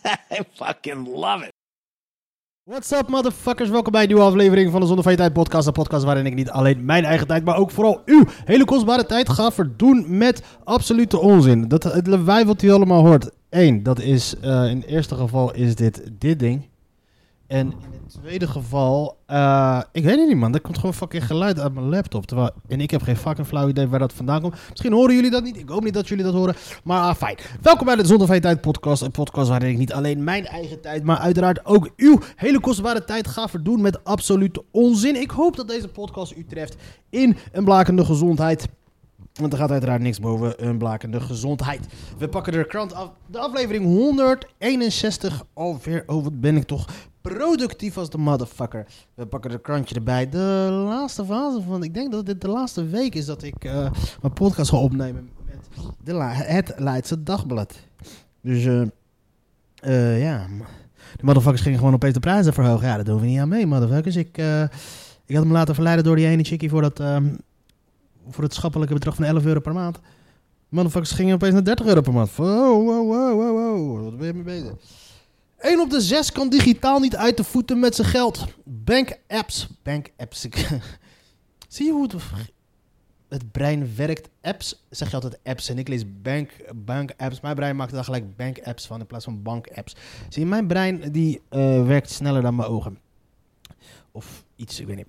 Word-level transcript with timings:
I 0.30 0.42
fucking 0.54 1.06
love 1.06 1.44
it. 1.44 1.52
What's 2.64 2.92
up, 2.92 3.08
motherfuckers? 3.08 3.68
Welkom 3.68 3.92
bij 3.92 4.02
een 4.02 4.08
nieuwe 4.08 4.22
aflevering 4.22 4.70
van 4.70 4.80
de 4.80 4.86
Zonde 4.86 5.02
van 5.02 5.12
je 5.12 5.18
Tijd 5.18 5.32
podcast. 5.32 5.66
Een 5.66 5.72
podcast 5.72 6.04
waarin 6.04 6.26
ik 6.26 6.34
niet 6.34 6.50
alleen 6.50 6.84
mijn 6.84 7.04
eigen 7.04 7.26
tijd, 7.26 7.44
maar 7.44 7.56
ook 7.56 7.70
vooral 7.70 8.02
uw 8.04 8.24
hele 8.44 8.64
kostbare 8.64 9.06
tijd 9.06 9.28
ga 9.28 9.50
verdoen 9.50 10.18
met 10.18 10.42
absolute 10.64 11.18
onzin. 11.18 11.68
Dat 11.68 11.82
het 11.82 12.06
lawaai 12.06 12.44
wat 12.44 12.62
u 12.62 12.70
allemaal 12.70 13.06
hoort. 13.06 13.30
Eén, 13.48 13.82
dat 13.82 14.00
is 14.00 14.34
eh, 14.40 14.70
in 14.70 14.76
het 14.76 14.86
eerste 14.86 15.14
geval 15.14 15.54
is 15.54 15.74
dit 15.74 16.02
dit 16.12 16.38
ding. 16.38 16.69
En 17.50 17.66
in 17.66 18.00
het 18.02 18.22
tweede 18.22 18.46
geval, 18.46 19.16
eh, 19.26 19.80
ik 19.92 20.04
weet 20.04 20.18
het 20.18 20.28
niet 20.28 20.36
man, 20.36 20.52
dat 20.52 20.60
komt 20.60 20.78
gewoon 20.78 20.94
fucking 20.94 21.26
geluid 21.26 21.60
uit 21.60 21.74
mijn 21.74 21.88
laptop. 21.88 22.52
En 22.68 22.80
ik 22.80 22.90
heb 22.90 23.02
geen 23.02 23.16
fucking 23.16 23.46
flauw 23.46 23.68
idee 23.68 23.88
waar 23.88 23.98
dat 23.98 24.12
vandaan 24.12 24.40
komt. 24.40 24.54
Misschien 24.70 24.92
horen 24.92 25.14
jullie 25.14 25.30
dat 25.30 25.42
niet, 25.42 25.56
ik 25.56 25.68
hoop 25.68 25.84
niet 25.84 25.94
dat 25.94 26.08
jullie 26.08 26.24
dat 26.24 26.34
horen. 26.34 26.54
Maar 26.84 27.02
ah, 27.02 27.14
fijn. 27.14 27.36
Welkom 27.60 27.86
bij 27.86 27.96
de 27.96 28.06
Zonder 28.06 28.26
van 28.26 28.36
je 28.36 28.42
Tijd 28.42 28.60
podcast. 28.60 29.02
Een 29.02 29.10
podcast 29.10 29.48
waarin 29.48 29.70
ik 29.70 29.78
niet 29.78 29.92
alleen 29.92 30.24
mijn 30.24 30.46
eigen 30.46 30.80
tijd, 30.80 31.04
maar 31.04 31.18
uiteraard 31.18 31.66
ook 31.66 31.90
uw 31.96 32.18
hele 32.36 32.60
kostbare 32.60 33.04
tijd 33.04 33.28
ga 33.28 33.48
verdoen 33.48 33.80
met 33.80 34.04
absolute 34.04 34.64
onzin. 34.70 35.20
Ik 35.20 35.30
hoop 35.30 35.56
dat 35.56 35.68
deze 35.68 35.88
podcast 35.88 36.36
u 36.36 36.44
treft 36.44 36.76
in 37.08 37.36
een 37.52 37.64
blakende 37.64 38.04
gezondheid. 38.04 38.68
Want 39.32 39.52
er 39.52 39.58
gaat 39.58 39.70
uiteraard 39.70 40.02
niks 40.02 40.20
boven 40.20 40.68
een 40.68 40.78
blakende 40.78 41.20
gezondheid. 41.20 41.86
We 42.18 42.28
pakken 42.28 42.52
de 42.52 42.66
krant 42.66 42.94
af. 42.94 43.10
De 43.26 43.38
aflevering 43.38 43.84
161 43.84 45.44
alweer. 45.52 46.02
Oh, 46.06 46.24
wat 46.24 46.40
ben 46.40 46.56
ik 46.56 46.64
toch 46.64 46.86
productief 47.20 47.96
als 47.96 48.10
de 48.10 48.18
motherfucker. 48.18 48.86
We 49.14 49.26
pakken 49.26 49.50
de 49.50 49.60
krantje 49.60 49.94
erbij. 49.94 50.28
De 50.28 50.68
laatste 50.86 51.24
fase 51.24 51.62
van... 51.62 51.82
Ik 51.82 51.94
denk 51.94 52.12
dat 52.12 52.26
dit 52.26 52.40
de 52.40 52.48
laatste 52.48 52.86
week 52.86 53.14
is 53.14 53.26
dat 53.26 53.42
ik 53.42 53.64
eh, 53.64 53.90
mijn 54.20 54.32
podcast 54.34 54.70
ga 54.70 54.76
opnemen 54.76 55.30
met 55.44 55.94
de 56.04 56.14
het 56.22 56.72
Leidse 56.76 57.22
Dagblad. 57.22 57.78
Dus 58.40 58.64
eh 58.64 58.82
eh, 59.74 60.22
ja... 60.22 60.46
De 61.16 61.24
motherfuckers 61.24 61.62
gingen 61.62 61.78
gewoon 61.78 61.94
opeens 61.94 62.14
de 62.14 62.20
prijzen 62.20 62.52
verhogen. 62.52 62.86
Ja, 62.86 62.96
dat 62.96 63.06
doen 63.06 63.20
we 63.20 63.26
niet 63.26 63.38
aan 63.38 63.48
mee, 63.48 63.66
motherfuckers. 63.66 64.16
Ik, 64.16 64.38
ik 65.26 65.36
had 65.36 65.44
me 65.44 65.52
laten 65.52 65.74
verleiden 65.74 66.04
door 66.04 66.16
die 66.16 66.26
ene 66.26 66.44
chickie 66.44 66.70
voor 66.70 66.82
dat... 66.82 67.00
ehm, 67.00 67.34
voor 68.28 68.44
het 68.44 68.54
schappelijke 68.54 68.94
bedrag 68.94 69.14
van 69.14 69.24
11 69.24 69.44
euro 69.44 69.60
per 69.60 69.72
maand. 69.72 70.00
Motherfuckers 70.68 71.12
gingen 71.12 71.34
opeens 71.34 71.52
naar 71.52 71.64
30 71.64 71.86
euro 71.86 72.00
per 72.00 72.12
maand. 72.12 72.36
Wow, 72.36 72.86
wow, 72.86 73.06
wow, 73.08 73.34
wow, 73.34 73.56
wow. 73.56 74.04
Wat 74.04 74.18
ben 74.18 74.26
je 74.26 74.34
mee 74.34 74.42
bezig? 74.42 74.74
1 75.60 75.80
op 75.80 75.90
de 75.90 76.00
6 76.00 76.32
kan 76.32 76.48
digitaal 76.48 76.98
niet 77.00 77.16
uit 77.16 77.36
de 77.36 77.44
voeten 77.44 77.78
met 77.80 77.94
zijn 77.94 78.08
geld. 78.08 78.44
Bank 78.64 79.18
apps. 79.28 79.68
Bank 79.82 80.10
apps. 80.16 80.44
Ik- 80.44 80.68
Zie 81.68 81.86
je 81.86 81.92
hoe 81.92 82.02
het, 82.02 82.14
het 83.28 83.50
brein 83.52 83.96
werkt? 83.96 84.28
Apps, 84.42 84.84
zeg 84.90 85.08
je 85.08 85.14
altijd 85.14 85.38
apps. 85.44 85.68
En 85.68 85.78
ik 85.78 85.88
lees 85.88 86.04
bank, 86.22 86.50
bank 86.74 87.12
apps. 87.16 87.40
Mijn 87.40 87.54
brein 87.54 87.76
maakt 87.76 87.92
er 87.92 88.04
gelijk 88.04 88.36
bank 88.36 88.58
apps 88.62 88.86
van 88.86 89.00
in 89.00 89.06
plaats 89.06 89.24
van 89.24 89.42
bank 89.42 89.68
apps. 89.74 89.96
Zie 90.28 90.42
je, 90.42 90.48
mijn 90.48 90.66
brein 90.66 91.12
die 91.12 91.40
eh, 91.48 91.86
werkt 91.86 92.10
sneller 92.10 92.42
dan 92.42 92.54
mijn 92.54 92.68
ogen. 92.68 92.98
Of 94.12 94.44
iets, 94.56 94.80
ik 94.80 94.86
weet 94.86 94.96
niet. 94.96 95.06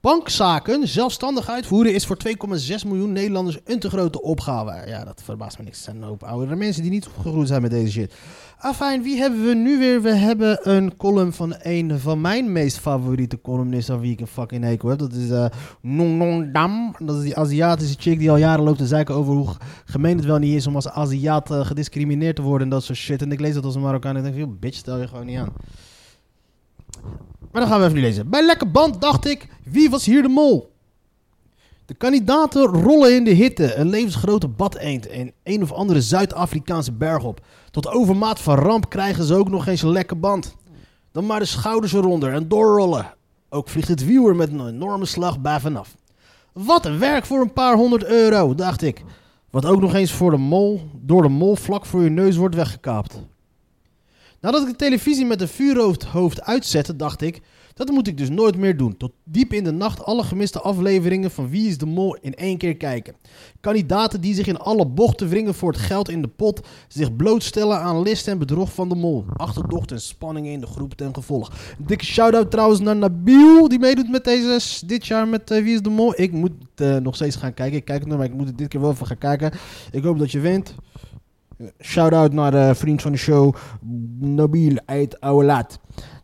Bankzaken 0.00 0.88
zelfstandig 0.88 1.48
uitvoeren 1.48 1.94
is 1.94 2.06
voor 2.06 2.16
2,6 2.28 2.86
miljoen 2.86 3.12
Nederlanders 3.12 3.58
een 3.64 3.78
te 3.78 3.90
grote 3.90 4.22
opgave. 4.22 4.88
Ja, 4.88 5.04
dat 5.04 5.22
verbaast 5.22 5.58
me 5.58 5.64
niks. 5.64 5.78
Er 5.78 5.84
zijn 5.84 6.02
een 6.02 6.18
oudere 6.18 6.56
mensen 6.56 6.82
die 6.82 6.90
niet 6.90 7.06
opgegroeid 7.06 7.48
zijn 7.48 7.62
met 7.62 7.70
deze 7.70 7.92
shit. 7.92 8.14
Afijn, 8.58 9.02
wie 9.02 9.16
hebben 9.18 9.46
we 9.46 9.54
nu 9.54 9.78
weer? 9.78 10.02
We 10.02 10.14
hebben 10.14 10.70
een 10.70 10.96
column 10.96 11.32
van 11.32 11.54
een 11.58 11.98
van 11.98 12.20
mijn 12.20 12.52
meest 12.52 12.78
favoriete 12.78 13.40
columnisten 13.40 13.94
aan 13.94 14.00
wie 14.00 14.12
ik 14.12 14.20
een 14.20 14.26
fucking 14.26 14.64
hekel 14.64 14.88
heb. 14.88 14.98
Dat 14.98 15.12
is 15.12 15.30
eh 15.30 15.46
Nong 15.80 16.16
Nong 16.18 16.52
Dam. 16.52 16.94
Dat 16.98 17.16
is 17.16 17.22
die 17.22 17.36
Aziatische 17.36 17.96
chick 17.98 18.18
die 18.18 18.30
al 18.30 18.36
jaren 18.36 18.64
loopt 18.64 18.78
te 18.78 18.86
zeiken 18.86 19.14
over 19.14 19.34
hoe 19.34 19.48
gemeen 19.84 20.16
het 20.16 20.26
wel 20.26 20.38
niet 20.38 20.54
is 20.54 20.66
om 20.66 20.74
als 20.74 20.88
Aziat 20.88 21.50
eh, 21.50 21.66
gediscrimineerd 21.66 22.36
te 22.36 22.42
worden 22.42 22.62
en 22.62 22.72
dat 22.72 22.84
soort 22.84 22.98
shit. 22.98 23.22
En 23.22 23.32
ik 23.32 23.40
lees 23.40 23.54
dat 23.54 23.64
als 23.64 23.74
een 23.74 23.80
Marokkaan 23.80 24.16
en 24.16 24.24
ik 24.24 24.34
denk, 24.34 24.46
"Yo, 24.46 24.56
bitch, 24.60 24.76
stel 24.76 25.00
je 25.00 25.08
gewoon 25.08 25.26
niet 25.26 25.38
aan. 25.38 25.52
Maar 27.56 27.64
dan 27.64 27.74
gaan 27.74 27.84
we 27.84 27.90
even 27.90 28.08
lezen. 28.08 28.30
Bij 28.30 28.46
Lekker 28.46 28.70
Band 28.70 29.00
dacht 29.00 29.26
ik, 29.26 29.48
wie 29.64 29.90
was 29.90 30.04
hier 30.04 30.22
de 30.22 30.28
mol? 30.28 30.72
De 31.86 31.94
kandidaten 31.94 32.66
rollen 32.66 33.14
in 33.14 33.24
de 33.24 33.30
hitte, 33.30 33.74
een 33.74 33.88
levensgrote 33.88 34.48
badeend 34.48 35.06
en 35.06 35.32
een 35.42 35.62
of 35.62 35.72
andere 35.72 36.02
Zuid-Afrikaanse 36.02 36.92
berg 36.92 37.24
op. 37.24 37.40
Tot 37.70 37.88
overmaat 37.88 38.40
van 38.40 38.58
ramp 38.58 38.88
krijgen 38.88 39.24
ze 39.24 39.34
ook 39.34 39.48
nog 39.48 39.66
eens 39.66 39.82
een 39.82 39.90
lekker 39.90 40.20
band. 40.20 40.56
Dan 41.12 41.26
maar 41.26 41.38
de 41.38 41.44
schouders 41.44 41.92
eronder 41.92 42.32
en 42.32 42.48
doorrollen. 42.48 43.14
Ook 43.48 43.68
vliegt 43.68 43.88
het 43.88 44.04
wiel 44.04 44.28
er 44.28 44.36
met 44.36 44.52
een 44.52 44.68
enorme 44.68 45.06
slag 45.06 45.40
bij 45.40 45.60
vanaf. 45.60 45.94
Wat 46.52 46.86
een 46.86 46.98
werk 46.98 47.24
voor 47.24 47.40
een 47.40 47.52
paar 47.52 47.74
honderd 47.74 48.04
euro, 48.04 48.54
dacht 48.54 48.82
ik. 48.82 49.02
Wat 49.50 49.66
ook 49.66 49.80
nog 49.80 49.94
eens 49.94 50.12
voor 50.12 50.30
de 50.30 50.36
mol, 50.36 50.80
door 50.94 51.22
de 51.22 51.28
mol 51.28 51.56
vlak 51.56 51.86
voor 51.86 52.02
je 52.02 52.10
neus 52.10 52.36
wordt 52.36 52.54
weggekaapt. 52.54 53.20
Nadat 54.40 54.62
ik 54.62 54.68
de 54.68 54.76
televisie 54.76 55.26
met 55.26 55.40
een 55.40 55.48
vuurhoofd 55.48 56.42
uitzette, 56.42 56.96
dacht 56.96 57.22
ik, 57.22 57.40
dat 57.76 57.90
moet 57.90 58.06
ik 58.06 58.18
dus 58.18 58.30
nooit 58.30 58.56
meer 58.56 58.76
doen. 58.76 58.96
Tot 58.96 59.12
diep 59.24 59.52
in 59.52 59.64
de 59.64 59.70
nacht 59.70 60.04
alle 60.04 60.22
gemiste 60.22 60.60
afleveringen 60.60 61.30
van 61.30 61.48
Wie 61.48 61.68
is 61.68 61.78
de 61.78 61.86
Mol 61.86 62.16
in 62.20 62.34
één 62.34 62.58
keer 62.58 62.76
kijken. 62.76 63.14
Kandidaten 63.60 64.20
die 64.20 64.34
zich 64.34 64.46
in 64.46 64.58
alle 64.58 64.86
bochten 64.86 65.28
wringen 65.28 65.54
voor 65.54 65.72
het 65.72 65.80
geld 65.80 66.08
in 66.08 66.22
de 66.22 66.28
pot, 66.28 66.60
zich 66.88 67.16
blootstellen 67.16 67.80
aan 67.80 68.02
list 68.02 68.28
en 68.28 68.38
bedrog 68.38 68.72
van 68.72 68.88
de 68.88 68.94
mol. 68.94 69.24
Achterdocht 69.32 69.92
en 69.92 70.00
spanningen 70.00 70.52
in 70.52 70.60
de 70.60 70.66
groep 70.66 70.94
ten 70.94 71.14
gevolg. 71.14 71.48
Een 71.78 71.86
dikke 71.86 72.04
shout-out 72.04 72.50
trouwens 72.50 72.80
naar 72.80 72.96
Nabil, 72.96 73.68
die 73.68 73.78
meedoet 73.78 74.10
met 74.10 74.24
deze 74.24 74.86
dit 74.86 75.06
jaar 75.06 75.28
met 75.28 75.50
eh, 75.50 75.62
Wie 75.62 75.74
is 75.74 75.82
de 75.82 75.90
Mol. 75.90 76.20
Ik 76.20 76.32
moet 76.32 76.52
eh, 76.74 76.96
nog 76.96 77.14
steeds 77.14 77.36
gaan 77.36 77.54
kijken. 77.54 77.76
Ik 77.76 77.84
kijk 77.84 77.98
het 78.00 78.08
nog, 78.08 78.16
maar 78.18 78.26
ik 78.26 78.34
moet 78.34 78.46
het 78.46 78.58
dit 78.58 78.68
keer 78.68 78.80
wel 78.80 78.90
even 78.90 79.06
gaan 79.06 79.18
kijken. 79.18 79.52
Ik 79.92 80.02
hoop 80.02 80.18
dat 80.18 80.30
je 80.32 80.40
wint. 80.40 80.74
Shout-out 81.80 82.32
naar 82.32 82.50
de 82.50 82.74
vriend 82.74 83.02
van 83.02 83.12
de 83.12 83.18
show, 83.18 83.54
Nabil 84.18 84.78
uit 84.84 85.20
Oude 85.20 85.66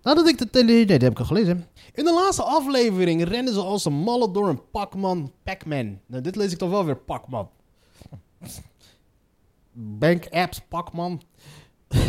Nadat 0.03 0.28
ik 0.28 0.38
de 0.38 0.50
tele... 0.50 0.65
Nee, 0.65 0.87
dat 0.87 1.00
heb 1.00 1.12
ik 1.12 1.19
al 1.19 1.25
gelezen. 1.25 1.66
In 1.93 2.04
de 2.04 2.12
laatste 2.12 2.43
aflevering 2.43 3.25
rennen 3.25 3.54
ze 3.54 3.60
als 3.60 3.84
een 3.84 3.93
malle 3.93 4.31
door 4.31 4.48
een 4.48 4.70
Pac-Man. 4.70 5.32
Pac-Man. 5.43 5.98
Nou, 6.06 6.22
dit 6.22 6.37
lees 6.37 6.53
ik 6.53 6.59
dan 6.59 6.70
wel 6.70 6.84
weer 6.84 6.97
Pac-Man. 6.97 7.48
Bank 9.72 10.28
apps, 10.31 10.60
Pac-Man. 10.69 11.22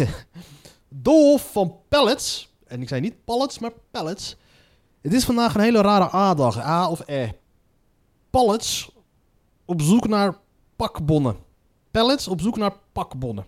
Van 1.37 1.75
pellets. 1.87 2.53
En 2.67 2.81
ik 2.81 2.87
zei 2.87 3.01
niet 3.01 3.23
pallets, 3.25 3.59
maar 3.59 3.71
pellets. 3.91 4.37
Het 5.01 5.13
is 5.13 5.25
vandaag 5.25 5.55
een 5.55 5.61
hele 5.61 5.81
rare 5.81 6.15
A-dag. 6.15 6.59
A 6.59 6.89
of 6.89 7.01
E. 7.05 7.29
Pallets 8.29 8.91
op 9.65 9.81
zoek 9.81 10.07
naar 10.07 10.37
pakbonnen. 10.75 11.35
Pellets 11.93 12.27
op 12.27 12.41
zoek 12.41 12.57
naar 12.57 12.73
pakbonnen. 12.91 13.45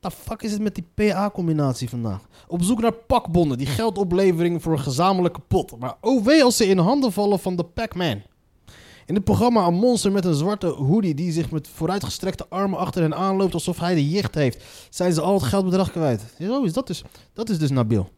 The 0.00 0.10
fuck 0.10 0.42
is 0.42 0.52
het 0.52 0.60
met 0.60 0.74
die 0.74 0.88
PA-combinatie 0.94 1.88
vandaag? 1.88 2.20
Op 2.48 2.62
zoek 2.62 2.80
naar 2.80 2.92
pakbonnen 2.92 3.58
die 3.58 3.66
geld 3.66 3.98
opleveren 3.98 4.60
voor 4.60 4.72
een 4.72 4.78
gezamenlijke 4.78 5.40
pot. 5.40 5.78
Maar 5.78 5.96
oh 6.00 6.24
wee 6.24 6.44
als 6.44 6.56
ze 6.56 6.66
in 6.66 6.78
handen 6.78 7.12
vallen 7.12 7.38
van 7.38 7.56
de 7.56 7.64
Pac-Man. 7.64 8.22
In 9.06 9.14
het 9.14 9.24
programma 9.24 9.66
een 9.66 9.74
monster 9.74 10.12
met 10.12 10.24
een 10.24 10.34
zwarte 10.34 10.66
hoodie 10.66 11.14
die 11.14 11.32
zich 11.32 11.50
met 11.50 11.68
vooruitgestrekte 11.68 12.46
armen 12.48 12.78
achter 12.78 13.02
hen 13.02 13.14
aanloopt 13.14 13.54
alsof 13.54 13.78
hij 13.78 13.94
de 13.94 14.08
jicht 14.08 14.34
heeft. 14.34 14.64
Zijn 14.90 15.12
ze 15.12 15.20
al 15.20 15.34
het 15.34 15.42
geldbedrag 15.42 15.90
kwijt. 15.90 16.22
Zo 16.40 16.62
is 16.62 16.72
dat 16.72 16.86
dus. 16.86 17.02
Dat 17.32 17.48
is 17.48 17.58
dus 17.58 17.70
Nabil. 17.70 18.10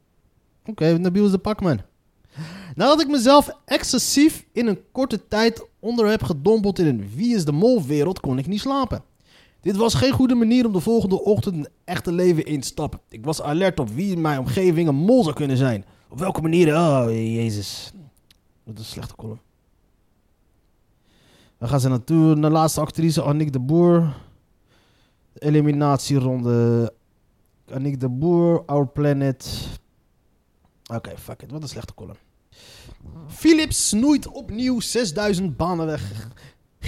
Oké, 0.66 0.98
Nabil 0.98 1.24
is 1.24 1.30
de 1.30 1.38
Pac-Man. 1.38 1.80
Nadat 2.74 3.00
ik 3.00 3.08
mezelf 3.08 3.50
excessief 3.64 4.46
in 4.52 4.66
een 4.66 4.80
korte 4.92 5.28
tijd 5.28 5.66
onder 5.78 6.06
heb 6.06 6.22
gedompeld 6.22 6.78
in 6.78 6.86
een 6.86 7.10
wie 7.14 7.34
is 7.34 7.44
de 7.44 7.52
mol 7.52 7.82
wereld, 7.82 8.20
kon 8.20 8.38
ik 8.38 8.46
niet 8.46 8.60
slapen. 8.60 9.08
Dit 9.60 9.76
was 9.76 9.94
geen 9.94 10.12
goede 10.12 10.34
manier 10.34 10.66
om 10.66 10.72
de 10.72 10.80
volgende 10.80 11.24
ochtend 11.24 11.54
een 11.54 11.68
echte 11.84 12.12
leven 12.12 12.44
in 12.44 12.60
te 12.60 12.66
stappen. 12.66 13.00
Ik 13.08 13.24
was 13.24 13.42
alert 13.42 13.80
op 13.80 13.88
wie 13.88 14.12
in 14.12 14.20
mijn 14.20 14.38
omgeving 14.38 14.88
een 14.88 14.94
mol 14.94 15.22
zou 15.22 15.34
kunnen 15.34 15.56
zijn. 15.56 15.84
Op 16.08 16.18
welke 16.18 16.40
manier? 16.40 16.76
Oh, 16.76 17.04
jezus. 17.10 17.92
Wat 18.64 18.78
een 18.78 18.84
slechte 18.84 19.16
column. 19.16 19.40
Dan 21.58 21.68
gaan 21.68 21.80
ze 21.80 21.88
naartoe. 21.88 22.40
De 22.40 22.50
laatste 22.50 22.80
actrice, 22.80 23.22
Annick 23.22 23.52
de 23.52 23.60
Boer. 23.60 24.16
De 25.32 25.40
eliminatieronde. 25.40 26.92
Annick 27.72 28.00
de 28.00 28.08
Boer, 28.08 28.62
Our 28.66 28.88
Planet. 28.88 29.68
Oké, 30.94 31.18
fuck 31.18 31.42
it. 31.42 31.50
Wat 31.50 31.62
een 31.62 31.68
slechte 31.68 31.94
column. 31.94 32.16
Philips 33.28 33.88
snoeit 33.88 34.28
opnieuw 34.28 34.80
6000 34.80 35.56
banen 35.56 35.86
weg. 35.86 36.28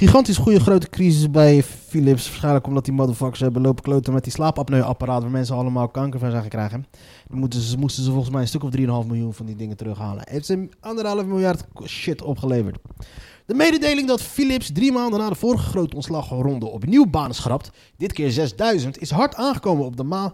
Gigantisch 0.02 0.36
goede 0.36 0.60
grote 0.60 0.88
crisis 0.88 1.30
bij 1.30 1.62
Philips. 1.62 2.28
Waarschijnlijk 2.28 2.66
omdat 2.66 2.84
die 2.84 2.94
motherfuckers 2.94 3.40
hebben 3.40 3.62
lopen 3.62 3.82
kloten 3.82 4.12
met 4.12 4.24
die 4.24 4.32
slaapapneuapparaat 4.32 5.22
waar 5.22 5.30
mensen 5.30 5.56
allemaal 5.56 5.88
kanker 5.88 6.20
van 6.20 6.30
zijn 6.30 6.42
gekregen. 6.42 6.86
Dan 7.28 7.38
moeten 7.38 7.60
ze, 7.60 7.78
moesten 7.78 8.04
ze 8.04 8.10
volgens 8.10 8.30
mij 8.30 8.40
een 8.40 8.48
stuk 8.48 8.62
of 8.62 8.70
3,5 8.76 8.84
miljoen 8.84 9.34
van 9.34 9.46
die 9.46 9.56
dingen 9.56 9.76
terughalen. 9.76 10.22
Heeft 10.30 10.46
ze 10.46 10.68
anderhalf 10.80 11.24
miljard 11.24 11.64
shit 11.86 12.22
opgeleverd. 12.22 12.78
De 13.46 13.54
mededeling 13.54 14.08
dat 14.08 14.22
Philips 14.22 14.72
drie 14.72 14.92
maanden 14.92 15.20
na 15.20 15.28
de 15.28 15.34
vorige 15.34 15.68
grote 15.68 15.94
ontslagronde 15.94 16.66
opnieuw 16.66 17.06
banen 17.06 17.34
schrapt, 17.34 17.70
dit 17.96 18.12
keer 18.12 18.30
6000, 18.30 19.00
is 19.00 19.10
hard 19.10 19.34
aangekomen 19.34 19.84
op 19.84 19.96
de, 19.96 20.30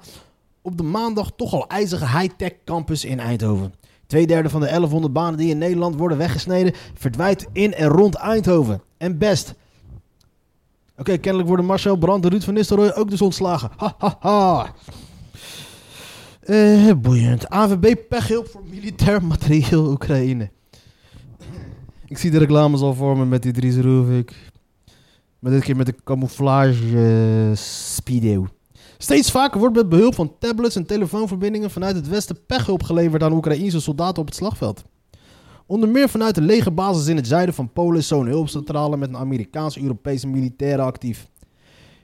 op 0.62 0.76
de 0.76 0.82
maandag 0.82 1.30
toch 1.36 1.52
al 1.52 1.66
ijzige 1.66 2.18
high-tech 2.18 2.52
campus 2.64 3.04
in 3.04 3.20
Eindhoven. 3.20 3.74
Tweederde 4.08 4.48
van 4.48 4.60
de 4.60 4.66
1100 4.66 5.12
banen 5.12 5.38
die 5.38 5.50
in 5.50 5.58
Nederland 5.58 5.96
worden 5.96 6.18
weggesneden, 6.18 6.74
verdwijnt 6.94 7.46
in 7.52 7.74
en 7.74 7.88
rond 7.88 8.14
Eindhoven. 8.14 8.82
En 8.96 9.18
best. 9.18 9.54
Oké, 10.96 11.16
kennelijk 11.16 11.48
worden 11.48 11.66
Marcel 11.66 11.96
Brandt 11.96 12.24
en 12.24 12.30
Ruud 12.30 12.42
van 12.42 12.54
Nistelrooy 12.54 12.90
ook 12.90 13.10
dus 13.10 13.22
ontslagen. 13.22 13.70
Ha, 13.76 13.94
ha, 13.98 14.16
ha. 14.20 14.74
Eh, 16.40 16.92
boeiend. 16.96 17.48
AVB 17.48 17.94
pechhulp 18.08 18.48
voor 18.48 18.62
militair 18.70 19.24
materieel 19.24 19.90
Oekraïne. 19.90 20.50
Ik 22.06 22.18
zie 22.18 22.30
de 22.30 22.38
reclames 22.38 22.80
al 22.80 22.94
voor 22.94 23.16
me 23.16 23.24
met 23.24 23.42
die 23.42 23.52
Dries 23.52 23.76
Roelvik. 23.76 24.34
Maar 25.38 25.52
dit 25.52 25.62
keer 25.62 25.76
met 25.76 25.86
de 25.86 25.94
camouflage 26.04 26.98
eh, 27.50 27.56
speedo. 27.56 28.46
Steeds 28.98 29.30
vaker 29.30 29.60
wordt 29.60 29.76
met 29.76 29.88
behulp 29.88 30.14
van 30.14 30.38
tablets 30.38 30.76
en 30.76 30.86
telefoonverbindingen 30.86 31.70
vanuit 31.70 31.96
het 31.96 32.08
westen 32.08 32.46
pechhulp 32.46 32.82
geleverd 32.82 33.22
aan 33.22 33.32
Oekraïnse 33.32 33.80
soldaten 33.80 34.20
op 34.20 34.26
het 34.26 34.36
slagveld. 34.36 34.84
Onder 35.66 35.88
meer 35.88 36.08
vanuit 36.08 36.34
de 36.34 36.40
legerbasis 36.40 37.06
in 37.06 37.16
het 37.16 37.26
zuiden 37.26 37.54
van 37.54 37.72
Polen 37.72 37.98
is 37.98 38.06
zo'n 38.06 38.26
hulpcentrale 38.26 38.96
met 38.96 39.08
een 39.08 39.16
Amerikaans-Europese 39.16 40.26
militairen 40.26 40.84
actief. 40.84 41.28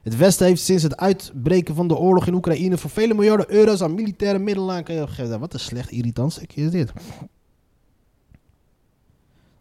Het 0.02 0.16
Westen 0.16 0.46
heeft 0.46 0.62
sinds 0.62 0.82
het 0.82 0.96
uitbreken 0.96 1.74
van 1.74 1.88
de 1.88 1.96
oorlog 1.96 2.26
in 2.26 2.34
Oekraïne 2.34 2.78
voor 2.78 2.90
vele 2.90 3.14
miljarden 3.14 3.50
euro's 3.50 3.82
aan 3.82 3.94
militaire 3.94 4.38
middelen 4.38 4.84
aan. 4.86 5.38
Wat 5.38 5.54
een 5.54 5.60
slecht 5.60 5.90
irritant 5.90 6.32
stukje 6.32 6.62
is 6.62 6.70
dit. 6.70 6.92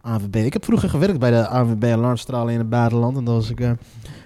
ANWB. 0.01 0.35
Ik 0.35 0.53
heb 0.53 0.65
vroeger 0.65 0.89
gewerkt 0.89 1.19
bij 1.19 1.31
de 1.31 1.47
ANWB 1.47 1.83
alarmstralen 1.83 2.53
in 2.53 2.59
het 2.59 2.69
buitenland 2.69 3.17
en 3.17 3.23
dat 3.23 3.35
was, 3.35 3.49
ik, 3.49 3.59
eh, 3.59 3.67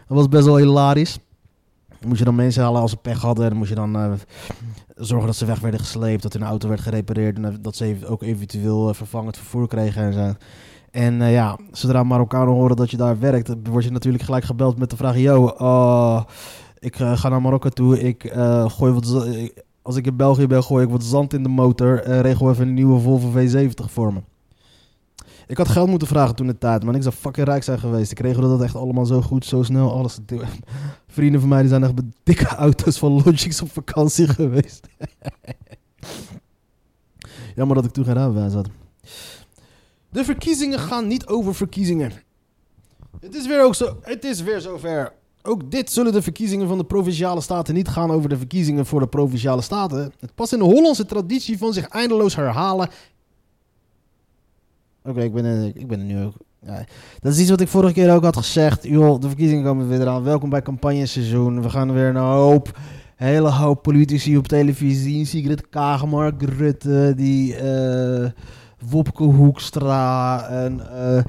dat 0.07 0.17
was 0.17 0.27
best 0.27 0.45
wel 0.45 0.57
hilarisch. 0.57 1.19
Moest 2.05 2.19
je 2.19 2.25
dan 2.25 2.35
mensen 2.35 2.63
halen 2.63 2.81
als 2.81 2.91
ze 2.91 2.97
pech 2.97 3.21
hadden. 3.21 3.49
Dan 3.49 3.57
moest 3.57 3.69
je 3.69 3.75
dan 3.75 3.95
eh, 3.95 4.11
zorgen 4.95 5.27
dat 5.27 5.35
ze 5.35 5.45
weg 5.45 5.59
werden 5.59 5.79
gesleept, 5.79 6.21
dat 6.21 6.33
hun 6.33 6.43
auto 6.43 6.67
werd 6.69 6.81
gerepareerd 6.81 7.37
en 7.37 7.45
eh, 7.45 7.53
dat 7.61 7.75
ze 7.75 7.97
ook 8.05 8.23
eventueel 8.23 8.89
uh, 8.89 8.95
vervangend 8.95 9.37
vervoer 9.37 9.67
kregen 9.67 10.03
en 10.03 10.13
zo. 10.13 10.33
En 10.91 11.29
ja, 11.29 11.57
zodra 11.71 12.03
Marokkanen 12.03 12.53
horen 12.53 12.75
dat 12.75 12.91
je 12.91 12.97
daar 12.97 13.19
werkt, 13.19 13.53
word 13.63 13.83
je 13.83 13.91
natuurlijk 13.91 14.23
gelijk 14.23 14.43
gebeld 14.43 14.77
met 14.77 14.89
de 14.89 14.95
vraag: 14.95 15.17
Yo, 15.17 15.45
ik 16.79 16.95
ga 16.95 17.29
naar 17.29 17.41
Marokko 17.41 17.69
toe. 17.69 17.99
Ik 17.99 18.31
gooi 18.67 18.93
wat. 18.93 19.27
Als 19.81 19.95
ik 19.95 20.05
in 20.05 20.15
België 20.15 20.47
ben, 20.47 20.63
gooi 20.63 20.85
ik 20.85 20.91
wat 20.91 21.03
zand 21.03 21.33
in 21.33 21.43
de 21.43 21.49
motor. 21.49 22.01
regel 22.03 22.49
even 22.49 22.67
een 22.67 22.73
nieuwe 22.73 22.99
Volvo 22.99 23.31
V70 23.31 23.91
voor 23.91 24.13
me. 24.13 24.19
Ik 25.47 25.57
had 25.57 25.67
geld 25.67 25.89
moeten 25.89 26.07
vragen 26.07 26.35
toen 26.35 26.47
de 26.47 26.57
tijd, 26.57 26.83
maar 26.83 26.95
ik 26.95 27.01
zou 27.01 27.13
fucking 27.15 27.47
rijk 27.47 27.63
zijn 27.63 27.79
geweest. 27.79 28.11
Ik 28.11 28.19
regelde 28.19 28.47
dat 28.47 28.61
echt 28.61 28.75
allemaal 28.75 29.05
zo 29.05 29.21
goed, 29.21 29.45
zo 29.45 29.63
snel, 29.63 29.91
alles. 29.91 30.17
Vrienden 31.07 31.39
van 31.39 31.49
mij 31.49 31.59
die 31.59 31.69
zijn 31.69 31.83
echt 31.83 31.95
met 31.95 32.05
dikke 32.23 32.47
auto's 32.65 32.97
van 32.97 33.11
Logix 33.11 33.61
op 33.61 33.71
vakantie 33.71 34.27
geweest. 34.39 34.87
Jammer 37.55 37.75
dat 37.75 37.85
ik 37.85 37.91
toen 37.91 38.03
geen 38.05 38.13
rijbewijs 38.13 38.53
had. 38.53 38.67
De 40.09 40.23
verkiezingen 40.23 40.79
gaan 40.79 41.07
niet 41.07 41.27
over 41.27 41.55
verkiezingen. 41.55 42.11
Het 43.19 43.35
is 43.35 43.47
weer 43.47 43.63
ook 43.63 43.75
zo. 43.75 43.97
Het 44.01 44.23
is 44.23 44.41
weer 44.41 44.61
zover. 44.61 45.13
Ook 45.41 45.71
dit 45.71 45.91
zullen 45.91 46.13
de 46.13 46.21
verkiezingen 46.21 46.67
van 46.67 46.77
de 46.77 46.85
provinciale 46.85 47.41
staten 47.41 47.73
niet 47.73 47.87
gaan 47.87 48.11
over 48.11 48.29
de 48.29 48.37
verkiezingen 48.37 48.85
voor 48.85 48.99
de 48.99 49.07
provinciale 49.07 49.61
staten. 49.61 50.13
Het 50.19 50.35
past 50.35 50.53
in 50.53 50.59
de 50.59 50.65
Hollandse 50.65 51.05
traditie 51.05 51.57
van 51.57 51.73
zich 51.73 51.87
eindeloos 51.87 52.35
herhalen 52.35 52.89
Oké, 55.07 55.21
ik, 55.21 55.33
ben 55.33 55.71
ik 55.75 55.87
ben 55.87 55.99
er 55.99 56.05
nu 56.05 56.23
ook. 56.23 56.33
Ja, 56.61 56.85
dat 57.19 57.33
is 57.33 57.39
iets 57.39 57.49
wat 57.49 57.61
ik 57.61 57.67
vorige 57.67 57.93
keer 57.93 58.13
ook 58.13 58.23
had 58.23 58.37
gezegd. 58.37 58.83
Joh, 58.83 59.21
de 59.21 59.27
verkiezingen 59.27 59.63
komen 59.63 59.87
weer 59.87 60.01
eraan. 60.01 60.23
Welkom 60.23 60.49
bij 60.49 60.61
campagneseizoen. 60.61 61.61
We 61.61 61.69
gaan 61.69 61.93
weer 61.93 62.05
een 62.05 62.15
hoop, 62.15 62.79
hele 63.15 63.49
hoop 63.49 63.81
politici 63.81 64.37
op 64.37 64.47
televisie. 64.47 65.25
Sigrid 65.25 65.69
Kaag, 65.69 66.05
Mark 66.05 66.41
Rutte, 66.41 67.13
die 67.15 67.61
uh, 67.63 68.29
Wopke 68.89 69.23
Hoekstra 69.23 70.47
en 70.49 70.81
uh, 70.93 71.23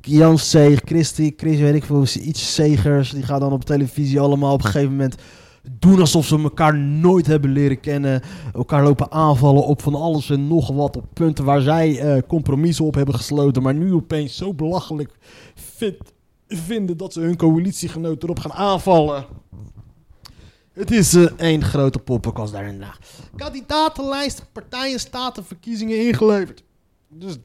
Jan 0.00 0.38
Seeg, 0.38 0.80
Christy, 0.84 1.32
Chris, 1.36 1.58
weet 1.58 1.74
ik 1.74 1.84
veel, 1.84 2.02
iets 2.02 2.54
Zegers. 2.54 3.10
Die 3.10 3.22
gaan 3.22 3.40
dan 3.40 3.52
op 3.52 3.64
televisie 3.64 4.20
allemaal 4.20 4.52
op 4.52 4.64
een 4.64 4.70
gegeven 4.70 4.90
moment 4.90 5.14
doen 5.62 6.00
alsof 6.00 6.26
ze 6.26 6.38
elkaar 6.38 6.78
nooit 6.78 7.26
hebben 7.26 7.52
leren 7.52 7.80
kennen. 7.80 8.22
Elkaar 8.54 8.82
lopen 8.82 9.10
aanvallen 9.12 9.66
op 9.66 9.82
van 9.82 9.94
alles 9.94 10.30
en 10.30 10.48
nog 10.48 10.68
wat. 10.68 10.96
Op 10.96 11.06
punten 11.12 11.44
waar 11.44 11.60
zij 11.60 12.16
uh, 12.16 12.22
compromissen 12.28 12.84
op 12.84 12.94
hebben 12.94 13.14
gesloten. 13.14 13.62
Maar 13.62 13.74
nu 13.74 13.92
opeens 13.92 14.36
zo 14.36 14.54
belachelijk 14.54 15.18
vinden 16.48 16.96
dat 16.96 17.12
ze 17.12 17.20
hun 17.20 17.36
coalitiegenoten 17.36 18.22
erop 18.22 18.38
gaan 18.38 18.52
aanvallen. 18.52 19.24
Het 20.72 20.90
is 20.90 21.14
uh, 21.14 21.30
één 21.36 21.64
grote 21.64 21.98
poppenkast 21.98 22.52
daar 22.52 22.66
in 22.66 22.84
Kandidatenlijst, 23.36 24.44
partijen, 24.52 25.00
staten, 25.00 25.44
verkiezingen 25.44 26.06
ingeleverd. 26.06 26.62
Dus 27.08 27.36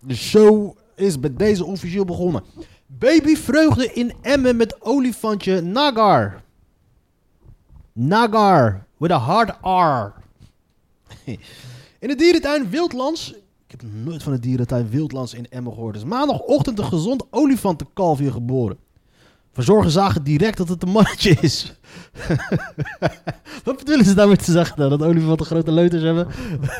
de 0.00 0.14
show 0.14 0.76
is 0.96 1.20
bij 1.20 1.36
deze 1.36 1.64
officieel 1.64 2.04
begonnen. 2.04 2.42
Babyvreugde 2.86 3.92
in 3.92 4.12
Emmen 4.22 4.56
met 4.56 4.76
olifantje 4.80 5.60
Nagar. 5.60 6.42
Nagar, 7.92 8.86
with 8.96 9.10
a 9.10 9.18
hard 9.18 9.48
R. 9.62 10.14
in 11.98 12.08
de 12.08 12.14
dierentuin 12.14 12.70
Wildlands. 12.70 13.32
Ik 13.66 13.80
heb 13.80 13.82
nooit 14.04 14.22
van 14.22 14.32
de 14.32 14.38
dierentuin 14.38 14.88
Wildlands 14.90 15.34
in 15.34 15.48
Emmen 15.48 15.72
gehoord. 15.72 15.96
is 15.96 16.04
maandagochtend 16.04 16.78
een 16.78 16.84
gezond 16.84 17.24
olifantenkalfje 17.30 18.32
geboren. 18.32 18.78
Verzorgen 19.52 19.90
zagen 19.90 20.24
direct 20.24 20.56
dat 20.56 20.68
het 20.68 20.82
een 20.82 20.88
mannetje 20.88 21.36
is. 21.40 21.74
Wat 23.64 23.76
bedoelen 23.76 24.04
ze 24.04 24.14
daarmee 24.14 24.36
te 24.36 24.52
zeggen? 24.52 24.90
Dat 24.90 25.02
olifanten 25.02 25.46
grote 25.46 25.72
leuters 25.72 26.02
hebben? 26.02 26.28